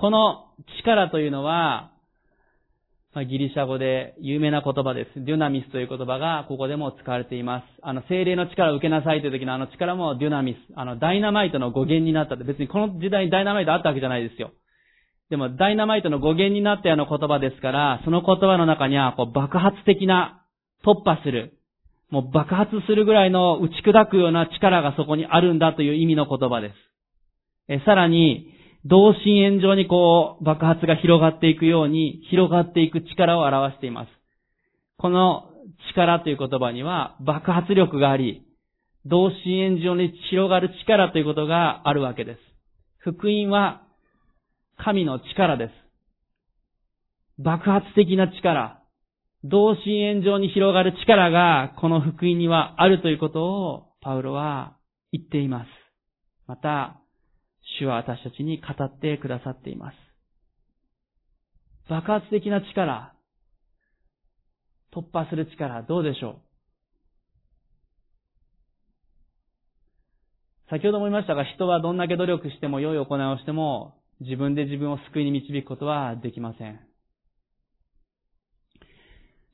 [0.01, 0.47] この
[0.83, 1.91] 力というのは、
[3.13, 5.23] まあ、ギリシャ語で有名な言葉です。
[5.23, 7.65] デュナミスという言葉がここでも使われています。
[7.83, 10.73] あの、精霊の力を受けなさいという時のあの力もデュナミス。
[10.75, 14.53] あの、ダイナマイトの語源になったって別にこの時代にダイナマイトあったわけじゃないですよ。
[15.29, 20.41] でも、ダイナマイトの語源になったような言葉ですから、その言葉の中には、こう、爆発的な
[20.83, 21.59] 突破する、
[22.09, 26.75] もう爆発するぐらいの打ち砕くような力がそこにあるんだという意味の言葉です。
[27.67, 34.09] え、さらに、同心円状にこう爆発が広がっていくように広がっていく力を表しています。
[34.97, 35.49] この
[35.93, 38.45] 力という言葉には爆発力があり、
[39.05, 42.39] 同心円状に広がる力ということがあるわけです。
[42.97, 43.83] 福音は
[44.77, 45.71] 神の力です。
[47.41, 48.81] 爆発的な力、
[49.43, 54.77] 同心円状に広がる力がこの福音にはあるということをパウロは
[55.11, 55.67] 言っています。
[56.47, 57.00] また、
[57.79, 59.95] 主は私たちに語ってくださっています。
[61.89, 63.13] 爆発的な力、
[64.93, 66.35] 突破する力、どうでしょう？
[70.69, 76.79] 先ほども言いましたが、人はどんだけ努力しても良い行いをしても、自分で自分を救いに導くことはできません。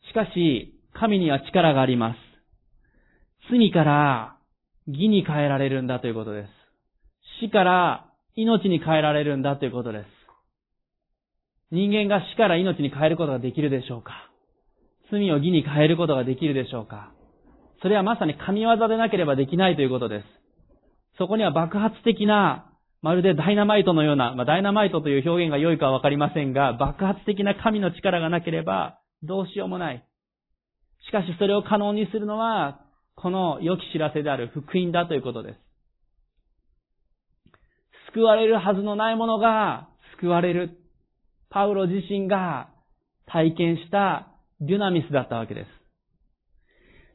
[0.10, 2.18] しかし、神には力があります。
[3.50, 4.38] 罪から
[4.88, 6.50] 義に変えられるんだということです。
[7.42, 8.07] 死から
[8.38, 10.06] 命に変えられるんだということです。
[11.72, 14.14] 人間が死から命に変えることができるでしょうか？
[15.12, 17.12] 罪を義に変えることができるでしょうか？
[17.82, 20.26] それはまさに神業でなければできないということです。
[21.18, 22.72] そこには爆発的な、
[23.02, 30.06] まるでダイナマイトのような、まあ、ダイナマイトという表現が良いかはわかりませんが、爆発的な神の力がなければ、どうしようもない。
[31.08, 32.82] しかしそれを可能にするのは、
[33.16, 35.67] この良き知らせである福音だということです。
[38.18, 40.80] 救われるはずのないものが救われる。
[41.52, 42.70] パウロ自身が
[43.28, 44.28] 体験した
[44.60, 45.68] デュナミスだったわけです。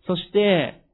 [0.06, 0.84] そして、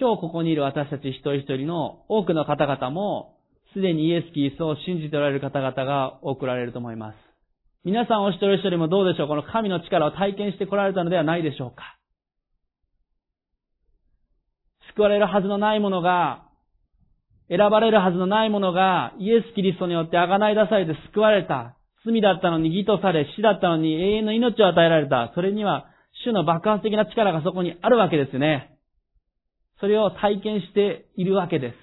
[0.00, 3.36] 今日ここにいる私たち一人一人の多くの方々も、
[3.74, 7.16] すでにイエス・キリストを信じておられる方々が多くおられると思います。
[7.84, 9.28] 皆さんお一人一人もどうでしょう？
[9.28, 11.82] この神の力を体験してこられたのではないでしょうか？
[14.94, 16.44] 救われるはずのないものが
[17.52, 21.76] 選ばれるはずのないものが、イエス・キリストによって贖い出されて救われた。
[22.02, 25.32] 罪だったのに義とされ、死だったのに永遠の命を与えられた。
[25.34, 25.84] それには、
[26.24, 28.78] 主の爆発的な力がそこにあるわけですね。
[29.80, 31.76] それを体験しているわけです。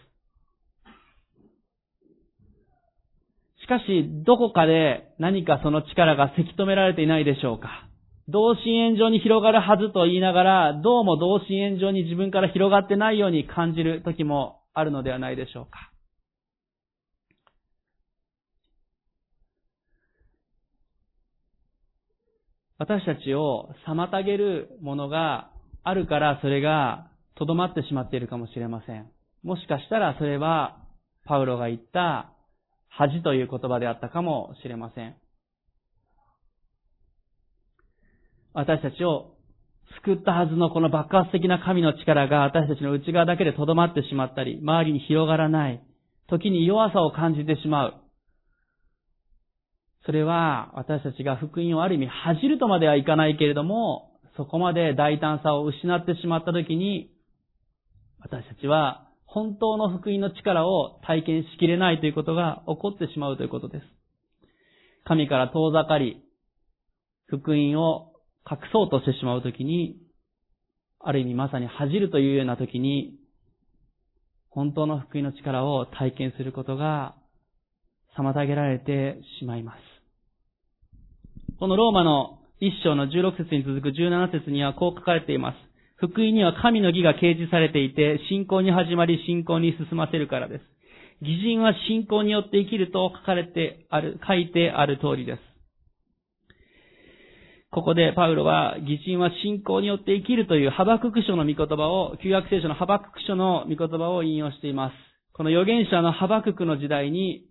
[3.61, 7.85] しかし、どこかで何かその力がせき止められていないでしょうか
[8.27, 15.91] 同心円状に広がるはずと言いながら、どうも同心円状に自分から広がってないように感じる時もあるのではないでしょうか。
[22.77, 25.51] 私たちを妨げるものが
[25.83, 29.11] あるからそれが留まってしまっているかもしれません。
[29.43, 30.81] もしかしたらそれは
[31.25, 32.33] パウロが言った
[32.87, 35.15] 恥という言葉であったかもしれません。
[38.53, 39.35] 私たちを
[40.05, 45.81] 救ったはずのこの爆発的な神の力が私たちの内側だけで留まってしまったり、周りに広がらない。
[46.29, 47.93] 時に弱さを感じてしまう。
[50.05, 57.11] それは私たちが福音をある意味恥じるとまではいかないけれども、そこまで大胆さを失ってしまった時に、
[58.19, 63.85] 私たちは本当の福音の力を体験しきれないということが起こってしまうということです。
[65.05, 66.23] 神から遠ざかり、
[67.27, 68.08] 福音を
[68.49, 69.97] 隠そうとしてしまうときに、
[70.99, 73.15] ある意味まさに恥じるというようなときに、
[74.49, 77.15] 本当の福音の力を体験することが
[78.17, 79.79] 妨げられてしまいます。
[81.59, 85.55] このローマの一章の16節に続く17節にはこう書かれています。
[85.95, 90.61] 福音には神の義が掲示されていて、信仰に始まり信仰に進ませるからです。
[91.21, 95.48] 義人は信仰によって生きると書かれてある、書いてある通りです。
[97.71, 104.93] ここでパウロは、義人は信仰によって生きるというハバクク書の御言葉を、旧約聖書のハバクク書の御言葉を引用しています。
[105.33, 107.45] この預言者のハバククの時代に、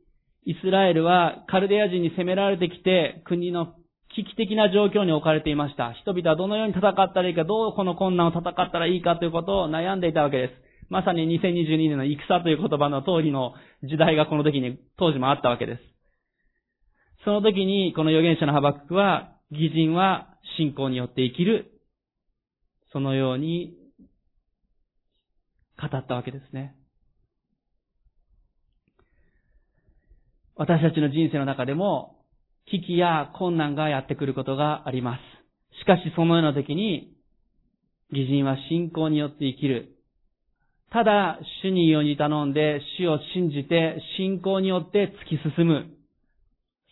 [0.44, 3.74] イスラエルはカルデア人に攻められてきて、国の
[4.16, 5.92] 危機的な状況に置かれていました。
[5.92, 10.52] 人々はどのように戦ったらいいか、どうこの困難を戦ったらいいかということを悩んでいたわけです。
[10.90, 13.54] まさに2022年の戦という言葉の通りの
[13.84, 15.82] 時代がこの時に、当時もあったわけです。
[17.24, 20.28] その時に、この預言者のハバククは、義人は
[20.58, 21.72] 信仰によって生きる。
[22.92, 23.74] そのように
[25.80, 26.74] 語ったわけですね。
[30.56, 32.16] 私たちの人生の中でも、
[32.66, 35.78] 危機や困難がやってくることがあります。
[35.80, 37.14] しかしそのような時に、
[38.10, 39.94] 義人は信仰によって生きる。
[40.90, 45.97] ただ、主によに頼んで、主を信じて、信仰によって突き進む。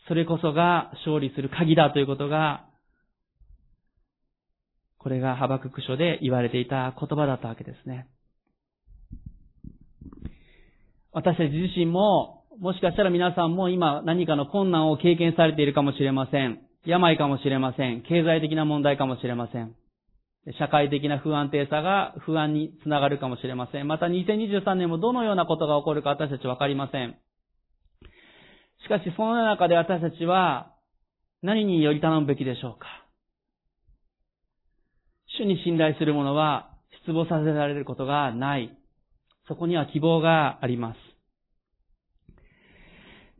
[0.08, 2.66] それこそが勝利する鍵だということが、
[4.98, 8.08] これがハバクク書で言われていた言葉だったわけですね。
[11.12, 16.60] 私たち自身も、もしかしたら皆さんも今何かの困難を経験されているかもしれません。
[16.84, 18.02] 病かもしれません。
[18.02, 19.74] 経済的な問題かもしれません。
[20.58, 23.88] 社会的な不安定さが不安につながるかもしれません。
[23.88, 27.16] また2023年もどのようなことが起こるか私たちわかりません。
[28.86, 30.72] しかしその中で私たちは
[31.42, 32.86] 何により頼むべきでしょうか？
[35.38, 36.70] 主に信頼する者は
[37.02, 38.78] 失望させられることがない。
[39.48, 40.96] そこには希望があります。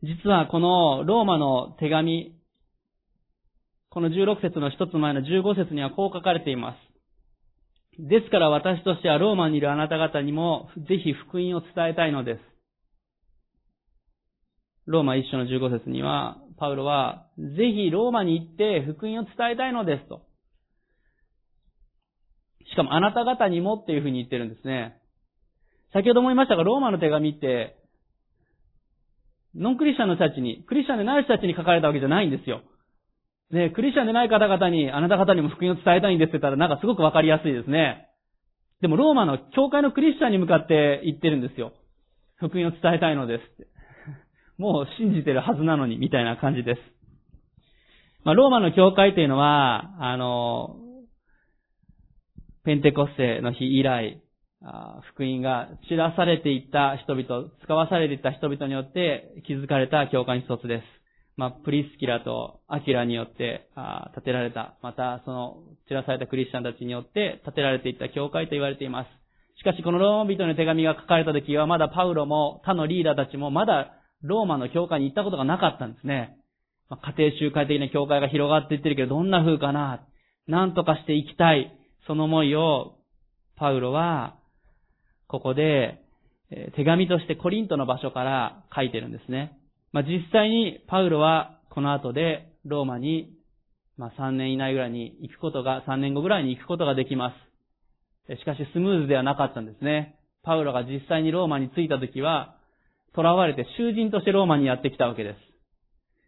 [0.03, 2.34] 実はこのローマの手紙、
[3.88, 6.74] この16節の一つ前の15節にはこう書かれていま
[7.99, 8.03] す。
[8.03, 12.55] ですから私としてはローマにいるあなた方にもぜひ福音を伝えたいのです。
[14.87, 20.22] ローマ一章の15節には、パウロは、ぜひローマに行って福音を伝えたいのですと。
[22.70, 24.97] しかもあなた方にもっていうふうに言ってるんですね。
[25.93, 27.76] 先ほども言いましたが、ローマの手紙って、
[29.55, 32.62] ノンクリスチャンの人たちに、クリスチャンでない人たちに書かれたわけじゃないんですよ。
[33.51, 38.09] で、クリスチャンでない方々に、あなた方にも福音を伝えたいんですって言ったら、なんかすごくわかりやすいですね。
[38.82, 41.72] でも、ローマの教会のクリスチャンに向かって言ってるんですよ。
[42.37, 43.76] 福音を伝えたいのですって。
[44.59, 46.80] もう信じてるはずなのに、みたいな感じです。
[48.24, 50.76] まあ、ローマの教会というのは、あの、
[52.64, 54.22] ペンテコステの日以来、
[55.12, 60.84] 福音が散らされていった人々、使わされていった人々によって築かれた教会の一つです。
[61.36, 63.68] まあ、プリスキラとアキラによって
[64.14, 69.09] 建てられた、またその散らされたクリスチャンたちによって建てられていった教会と言われています。
[69.61, 73.92] しかしこのローマ人の手紙が書かれた時はまだパウロも他のリーダーたちもまだ
[74.23, 76.37] ローマの教会に行ったことがなかったんですね。
[76.89, 80.07] まあ、家庭集会的な教会が広がっていってるけどどんな風かな
[80.47, 81.73] なんとかして行きたい。
[82.07, 82.95] その思いを
[83.57, 84.37] パウロは
[85.29, 86.03] ここで、
[86.77, 89.59] 手紙としてコリントの場所から書いてるんですね。
[89.93, 93.33] まあ、実際にパウロはこの後でローマに、
[93.97, 97.33] まあ、3年以内ぐらいに行くことが、3年後ぐらいに行くことができま
[98.29, 98.37] す。
[98.39, 100.17] しかしスムーズではなかったんですね。
[100.43, 102.55] パウロが実際にローマに着いた時は、
[103.17, 105.35] 囚われて囚人としてローマにやってきたわけで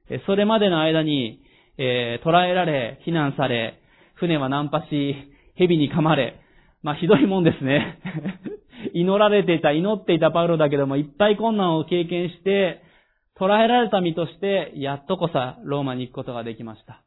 [0.09, 0.25] す。
[0.27, 1.43] それまでの間に、
[1.77, 3.81] えー、捕らえられ、避難され、
[4.15, 5.15] 船はナンパし、
[5.57, 6.41] 蛇に噛まれ、
[6.83, 7.99] まあひどいもんですね。
[8.95, 12.83] 祈られていた、祈っていたパウロだけども、いっぱい困難を経験して、
[13.39, 17.03] 捉えられた身として、やっとこさ、ローマに行くことができました。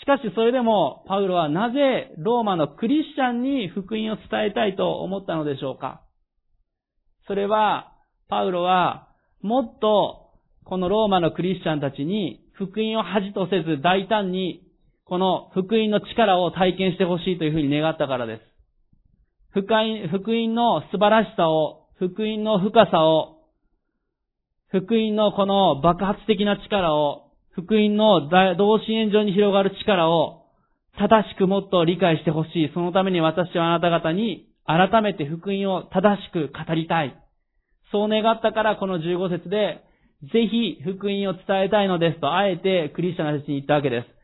[0.00, 6.02] しかしそれでも、パウロはなぜローマのクリスチャンに福音を伝えたいと思ったのでしょうか
[7.26, 7.92] それは、
[8.28, 9.08] パウロは、
[9.42, 10.30] もっと、
[10.64, 14.62] このローマのクリスチャンたちに、福音を恥とせず大胆に、
[15.04, 18.42] この福音の力を体験してほしいというふうに願ったからです。
[19.50, 23.40] 福音、の素晴らしさを、福音の深さを、
[24.70, 30.46] 福音のこの爆発的な力を、福音の同心円状に広がる力を、
[30.98, 32.70] 正しくもっと理解してほしい。
[32.72, 37.21] そのために私はあなた方に改めて福音を正しく語りたい。
[37.92, 39.84] そう願ったからこの15節で、
[40.32, 44.22] ぜひ福音を伝えたいのですと、あえてクリスチャンたちに言ったわけです。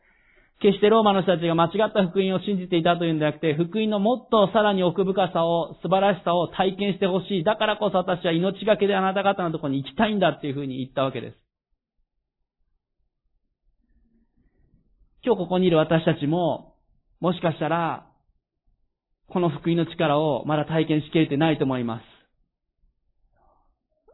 [0.61, 7.43] 決してローマの人たちが間違った福音を信じていたというんじゃなくて、福音のもっとさらに奥深さを、素晴らしさを体験してほしい。
[7.45, 11.37] だからこそ私は命がけであなた方のところに行きたいんだっていうふうに言ったわけです。
[15.23, 16.75] 今日ここにいる私たちも、
[17.21, 18.07] もしかしたら、
[19.27, 22.18] この福音の力をまだ体験しきれてないと思います。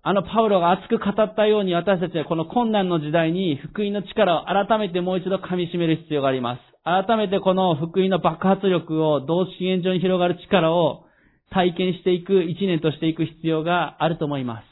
[0.07, 6.61] あのパウロが熱く語ったように私たちはこの困難の時代に福音の力を改めてもう一度噛み締める必要があります。
[6.83, 11.05] 改めてこの福音の爆発力を同心円状に広がる力を
[11.49, 14.65] 体験していく一年としていく必要があると思います。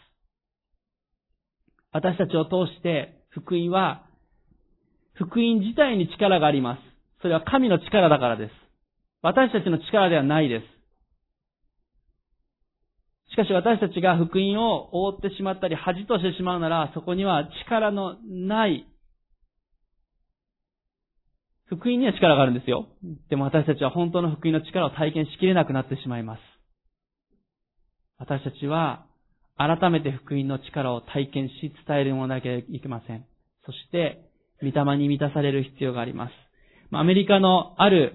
[1.93, 4.05] 私たちを通して福音は
[5.15, 6.79] 福音自体に力があります。
[7.23, 8.51] それは神の力だからです。
[9.23, 10.72] 私たちの力ではないです。
[13.33, 18.85] しかし私たちが福音を覆ってしまったり恥としてしまうなら、そこには力のない、
[21.65, 22.89] 福音には力があるんですよ。
[23.31, 26.41] でも私たちは本当の福音の力を体験しきれなくなってしまいます。
[28.19, 29.07] 私たちは
[29.57, 33.25] 改めて福音の力を体験し伝えるものだけいけません。
[33.65, 34.29] そして、
[34.61, 36.31] 御霊に満たされる必要があります。
[36.91, 38.13] アメリカのある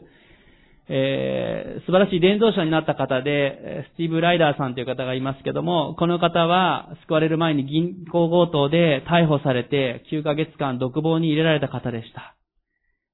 [0.91, 12.35] えー、素晴らしい伝道者になった方で、スティーブ・ライダーさんという方がいますけども、この方は救われる前に銀行強盗で逮捕されて9ヶ月間独房に入れられた方でした。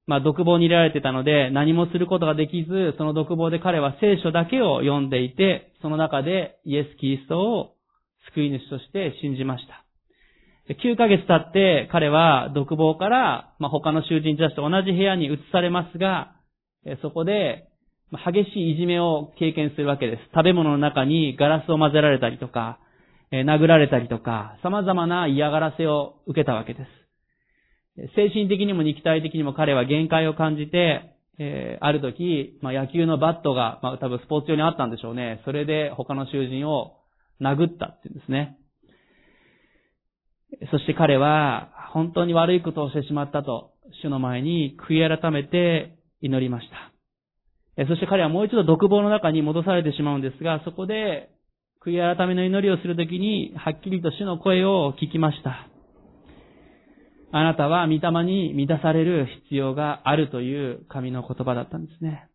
[0.07, 7.75] まあ、独房に入れられてたので何もすることができず、その独房で彼は聖書だけを読んでいて、その中でイエス・キリストを
[8.33, 9.85] 救い主として信じました。
[10.73, 16.34] 9ヶ月経って彼は独房から、まあ、他の囚人たちと同じ部屋に移されますが、
[17.01, 17.67] そこで、
[18.11, 20.23] 激しいいじめを経験するわけです。
[20.33, 22.79] 食べ物の中にガラスを混ぜられたりとか、
[23.31, 26.85] 殴られたりとか、様々な嫌がらせを受けたわけで
[27.97, 28.11] す。
[28.15, 35.41] 精神的にも肉体的にも彼は限界を感じて、え、ある時、ま、野球のバットが、ま、多分スポーツ用にあったんでしょうね。
[35.43, 36.97] それで他の囚人を
[37.41, 38.57] 殴ったっていうんですね。
[40.71, 43.71] そして彼は、本当に悪いことをしてしまったと、
[44.01, 45.94] 主の前に悔い改めて
[46.25, 46.67] 祈りまし
[47.77, 47.85] た。
[47.87, 51.29] そして彼はもう一度独房の中に戻されてしまうんですが、そこで
[51.85, 55.67] 悔い改めの祈りをするときに、はっきりと主の声を聞きました。
[57.31, 62.29] あなたは御霊に満たされる必要があるという神の言葉だったんですね。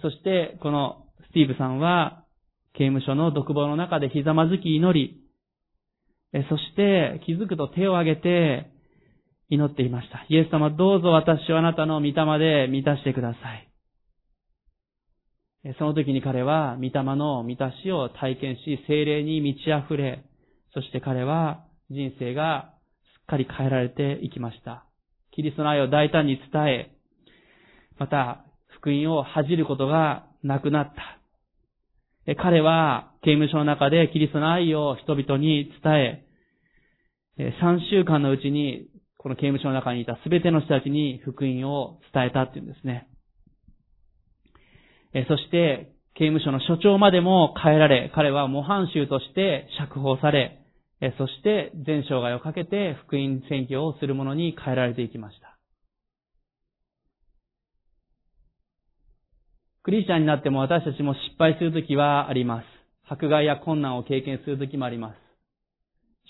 [0.00, 2.24] そして、このスティーブさんは、
[2.74, 5.20] 刑務所の独房の中でひざまずき祈り、
[6.48, 8.70] そして気づくと手を挙げて、
[9.50, 10.24] 祈っていました。
[10.28, 13.70] イエス様どうぞ私をあなたの御霊で満たしてください。
[15.78, 20.24] その時に彼は御霊の満たしを体験し、精霊に満ち溢れ、
[20.72, 22.72] そして彼は人生が
[23.18, 24.86] すっかり変えられていきました。
[25.32, 26.90] キリストの愛を大胆に伝え、
[27.98, 32.34] また福音を恥じることがなくなった。
[32.36, 36.24] 彼は刑務所の中でキリストの愛を人々に伝え、
[37.38, 38.89] 3週間のうちに
[39.22, 43.06] この刑務所の中にいた全ての人たちに福音を伝えたっていうんですね。
[45.28, 50.62] そして、刑務所の所長までも変えられ、彼は模範囚として釈放され、
[51.18, 55.58] そして全生涯をかけて福音宣教をする者に変えられていきました。
[59.82, 62.64] クリスチャンになっても私たちも失敗するときはあります。
[63.06, 65.29] 迫害や困難を経験するときもあります。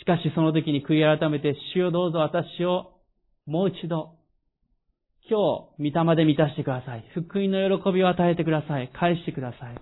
[0.00, 2.92] しかしその時に悔い改めて、主よどうぞ私を
[3.46, 4.16] もう一度、
[5.28, 7.04] 今日、御霊で満たしてください。
[7.14, 8.90] 福音の喜びを与えてください。
[8.98, 9.80] 返してください。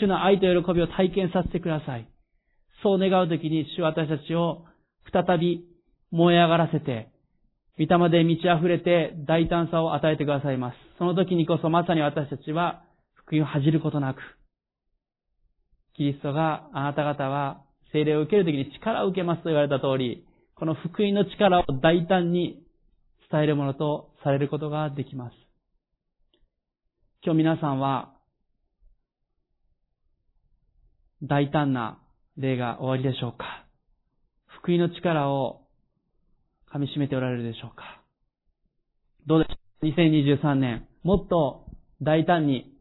[0.00, 2.08] 主の愛と喜びを体験させてください。
[2.82, 4.66] そう願う時に主は私たちを
[5.10, 5.64] 再び
[6.10, 7.08] 燃え上がらせて、
[7.78, 10.76] 御霊で満ち溢れて大胆さを与えてくださいます。
[10.98, 12.82] その時にこそまさに私たちは
[13.14, 14.18] 福音を恥じることなく、
[15.96, 17.62] キリストがあなた方は
[17.92, 20.24] 精霊を受けるときに力を受けますと言われた通り、
[20.54, 22.62] この福音の力を大胆に
[23.30, 25.34] 伝えるものとされることができます。
[27.24, 28.12] 今日皆さんは、
[31.22, 31.98] 大胆な
[32.36, 33.64] 例が終わりでしょうか？
[34.46, 35.62] 福福音の力を
[36.70, 38.02] 噛み締めておられるでしょうか？
[39.26, 41.64] どうでしょう ?2023 年、もっと
[42.02, 42.74] 大胆に、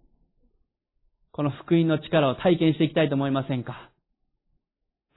[1.31, 3.86] この福音の力を体験していきたいと思いませんか？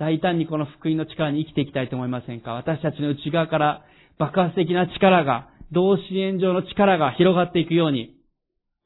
[0.01, 2.53] 大胆にこの福音の力に生きていきたいと思いませんか？
[2.55, 3.84] 私たちの内側から
[4.18, 8.16] 爆発的な力が、同支援上の力が広がっていくように、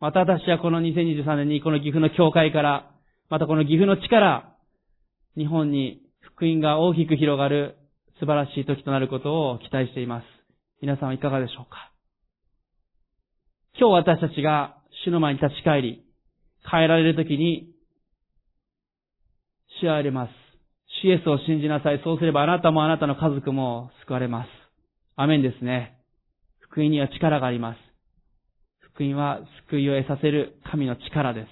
[0.00, 2.90] また私はこの2023年にこの岐阜の教会から、
[3.30, 4.56] またこの岐阜の力、
[5.36, 7.76] 日本に福音が大きく広がる
[8.18, 10.24] 素晴らしい時となることを期待しています。
[10.82, 11.92] 皆さんはいかがでしょうか？
[13.78, 16.04] 今日私たちが主の前に立ち返り、
[16.68, 17.70] 変えられる時に、
[19.80, 20.43] 主はあります。
[21.04, 22.00] イエスを信じなさい。
[22.02, 24.48] そうすればあなたもあなたの家族も救われます。
[25.16, 25.98] アメンですね。
[26.60, 27.78] 福音には力があります。
[28.80, 31.48] 福音は救いを得させる神の力です。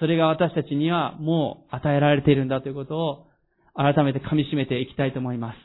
[0.00, 3.26] それが私たちにはもう与えられているんだということを
[3.74, 5.56] 改めて噛み締めていきたいと思います。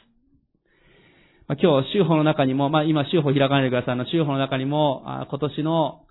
[1.47, 3.93] まあ、今日、州法の中にも、まあ、今、州法開かないでください。
[3.93, 6.01] あの、州法の中にも、あ今年の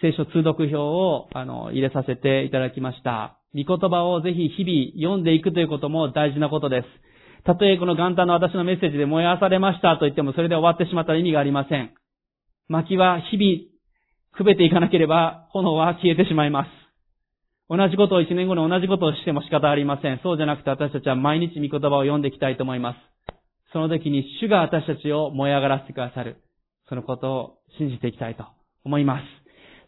[0.00, 3.37] 聖書通読表を、あの、入れさせていただきました。
[3.54, 6.86] 御言葉をぜひ日々読んでいくということも大事なことです。
[7.44, 11.94] たとえこの元旦の私のメッセージで燃やされましたと言っても、それで終わってしまったら意味がありません。
[12.68, 16.68] 薪は日々、くべていかなければ、炎は消えてしまいます。
[17.70, 20.20] 同じことを一年後に同じことをしても仕方ありません。
[20.22, 22.96] そうじゃなくて私たちは毎日御言葉を読んでいきたいと思います。
[23.72, 26.38] その時に主が私たちを燃え上がらせてくださる。
[26.88, 28.44] そのことを信じていきたいと
[28.84, 29.24] 思います。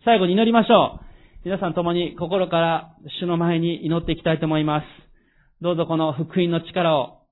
[0.04, 1.09] 最後に祈りましょう。
[1.42, 4.84] 皆さん共に心から主の前に祈っていきたいと思います。
[5.62, 7.22] どうぞこの福音の力を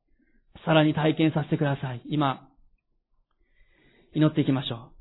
[0.65, 2.01] さらに体験させてください。
[2.07, 2.49] 今、
[4.15, 4.98] 祈っていきましょう。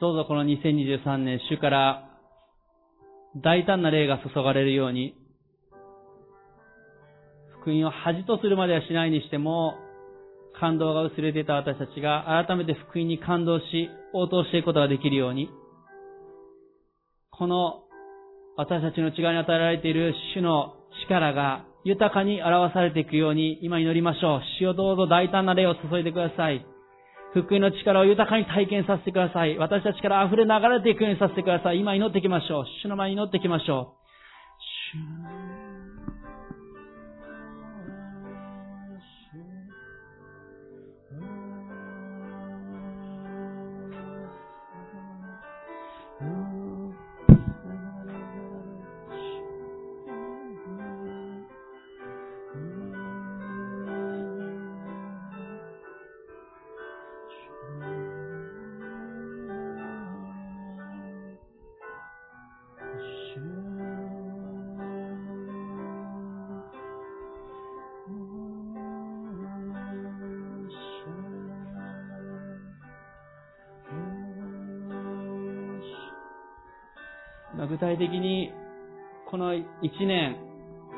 [0.00, 2.08] どうぞこの2023年、主から
[3.42, 5.16] 大胆な霊が注がれるように、
[7.60, 9.74] 福音を恥とするまではしないにしても、
[10.60, 15.50] 感動が薄れていた私たちが改めて福音に感動し、応答していくことができるように、
[17.32, 17.82] この
[18.56, 20.74] 私たちの内側に与えられている主の
[21.08, 24.40] 力が豊かに表されていくように今祈りましょう。
[24.60, 26.64] 主をどうぞ大胆な霊を注いでください。
[27.32, 29.58] 福音の力を豊かに体験させてください。
[29.58, 31.80] 私たちから溢れ流れていくようにさせてください。
[31.80, 32.64] 今祈っていきましょう。
[32.82, 33.96] 主の前に祈っていきましょ
[35.54, 35.57] う。
[77.98, 78.52] 体的に
[79.30, 79.64] この一
[80.06, 80.36] 年、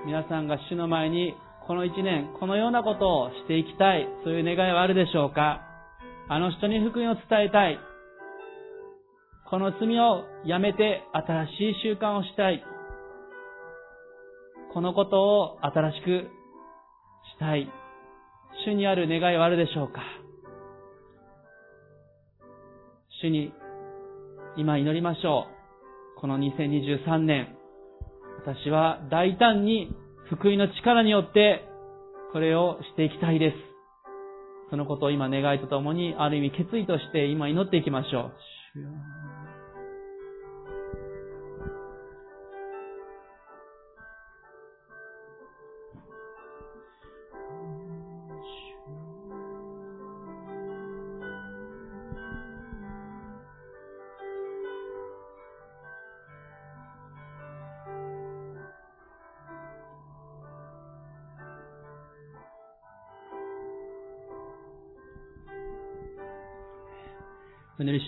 [0.06, 1.34] 皆さんが主の前に
[1.66, 5.62] この一年、このようなことをしていきたい、そういう願いはあるでしょうか？
[6.28, 7.78] あの人に福音を伝えたい。
[9.48, 12.62] この罪をやめて新しい習慣をしたい。
[14.72, 16.28] このことを新しく
[17.36, 17.68] したい。
[18.64, 20.02] 主にある願いはあるでしょうか？
[23.22, 23.52] 主に
[24.56, 25.59] 今祈りましょう。
[26.20, 27.48] この2023年、
[28.44, 29.88] 私は大胆に
[30.28, 31.64] 福音の力によって
[32.34, 33.56] これをしていきたいです。
[34.70, 39.19] そのことを今願いとともに、ある意味決意として今祈っていきましょう。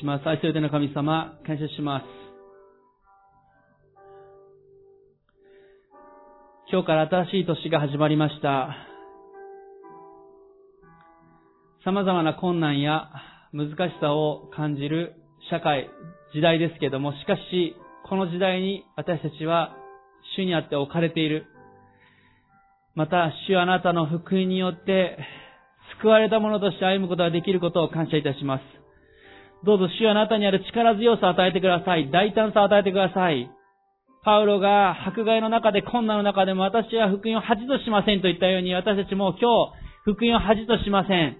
[0.02, 0.28] します。
[0.28, 2.04] 愛する天の神様、感謝します。
[6.72, 8.74] 今日から新しい年が始まりました。
[11.84, 13.10] 様々な困難や
[13.52, 15.14] 難しさを感じる
[15.50, 15.88] 社会、
[16.34, 17.76] 時代ですけども、しかし、
[18.08, 19.76] この時代に私たちは
[20.36, 21.46] 主にあって置かれている。
[22.96, 25.16] また、主あなたの福音によって
[26.00, 28.81] 救われた者として歩むことができることを感謝いたします。
[29.64, 32.10] どうぞ主はあなたにある力強さを与えてください。
[32.10, 33.48] 大胆さを与えてください。
[34.24, 39.72] パウロが迫害の中で困難の中でも私は福音を恥としませんと言ったように私たちも今
[40.04, 41.36] 日福音を恥としません。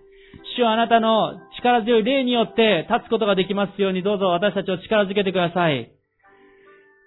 [0.57, 5.93] 主はあなたの力強い霊によって立つことができますようにどうぞ私たちを力づけてください。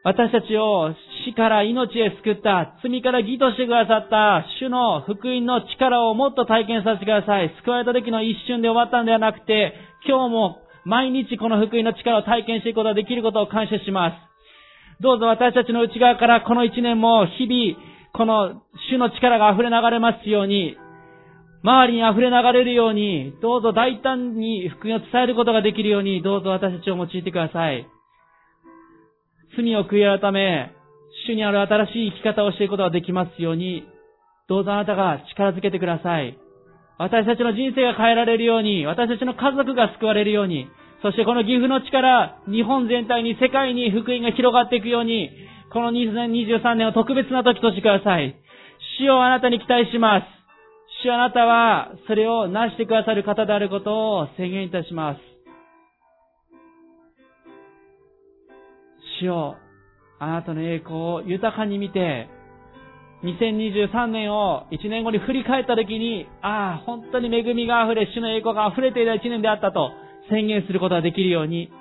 [0.04, 0.94] 私たちを
[1.26, 7.52] 死から命へ救った、罪から義としてくださった主の福音の力をもっと体験させてください。
[7.64, 9.74] 救われた時の一瞬で終わったんではなくて、
[10.08, 15.02] 今日も毎日この福音の力を体験していくことができることを感謝します。
[15.02, 17.78] どうぞ私たちの内側からこの一年も日々、
[18.14, 20.78] この主の力が溢れ流れますように、
[21.64, 27.86] 周りに溢れ流れるように、どうぞ大胆に福音を伝えることができるように、どうぞ私たちを用いてください。
[29.58, 30.72] 罪を悔い改め、
[31.28, 33.84] 主にある新しい生き方をしていくことができますように、
[34.48, 36.38] どうぞあなたが力づけてください。
[36.98, 40.68] 私たちの人生が変えられるように、私たちの家族が救われるように、
[41.02, 45.30] そしてこの岐阜の力、日本全体に世界に福音が広がっていくように、
[45.72, 48.36] この2023年を特別な時としてください。
[49.00, 50.26] 主をあなたに期待します。
[51.04, 55.20] 主あなたはそれを成してくださる方であることを宣言いたします。
[59.20, 59.58] 主よ、
[60.20, 62.30] あなたの栄光を豊かに見て、
[63.26, 69.92] 2023年を1年後に振り返った時に、ああ、本当に恵みが溢れ、主の栄光が溢れていた1年であったと
[70.30, 71.72] 宣言することができるように、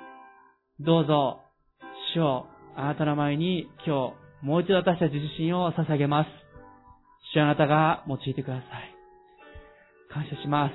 [0.79, 1.41] どうぞ、
[2.15, 6.29] 主をあなたの前に今日、もう一度私たち自身を捧げます。
[7.33, 8.95] 主あなたが用いてください。
[10.11, 10.73] 感謝します。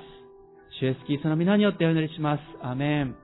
[0.79, 2.41] 主イエスキーその皆によってお祈りします。
[2.61, 3.20] アメン。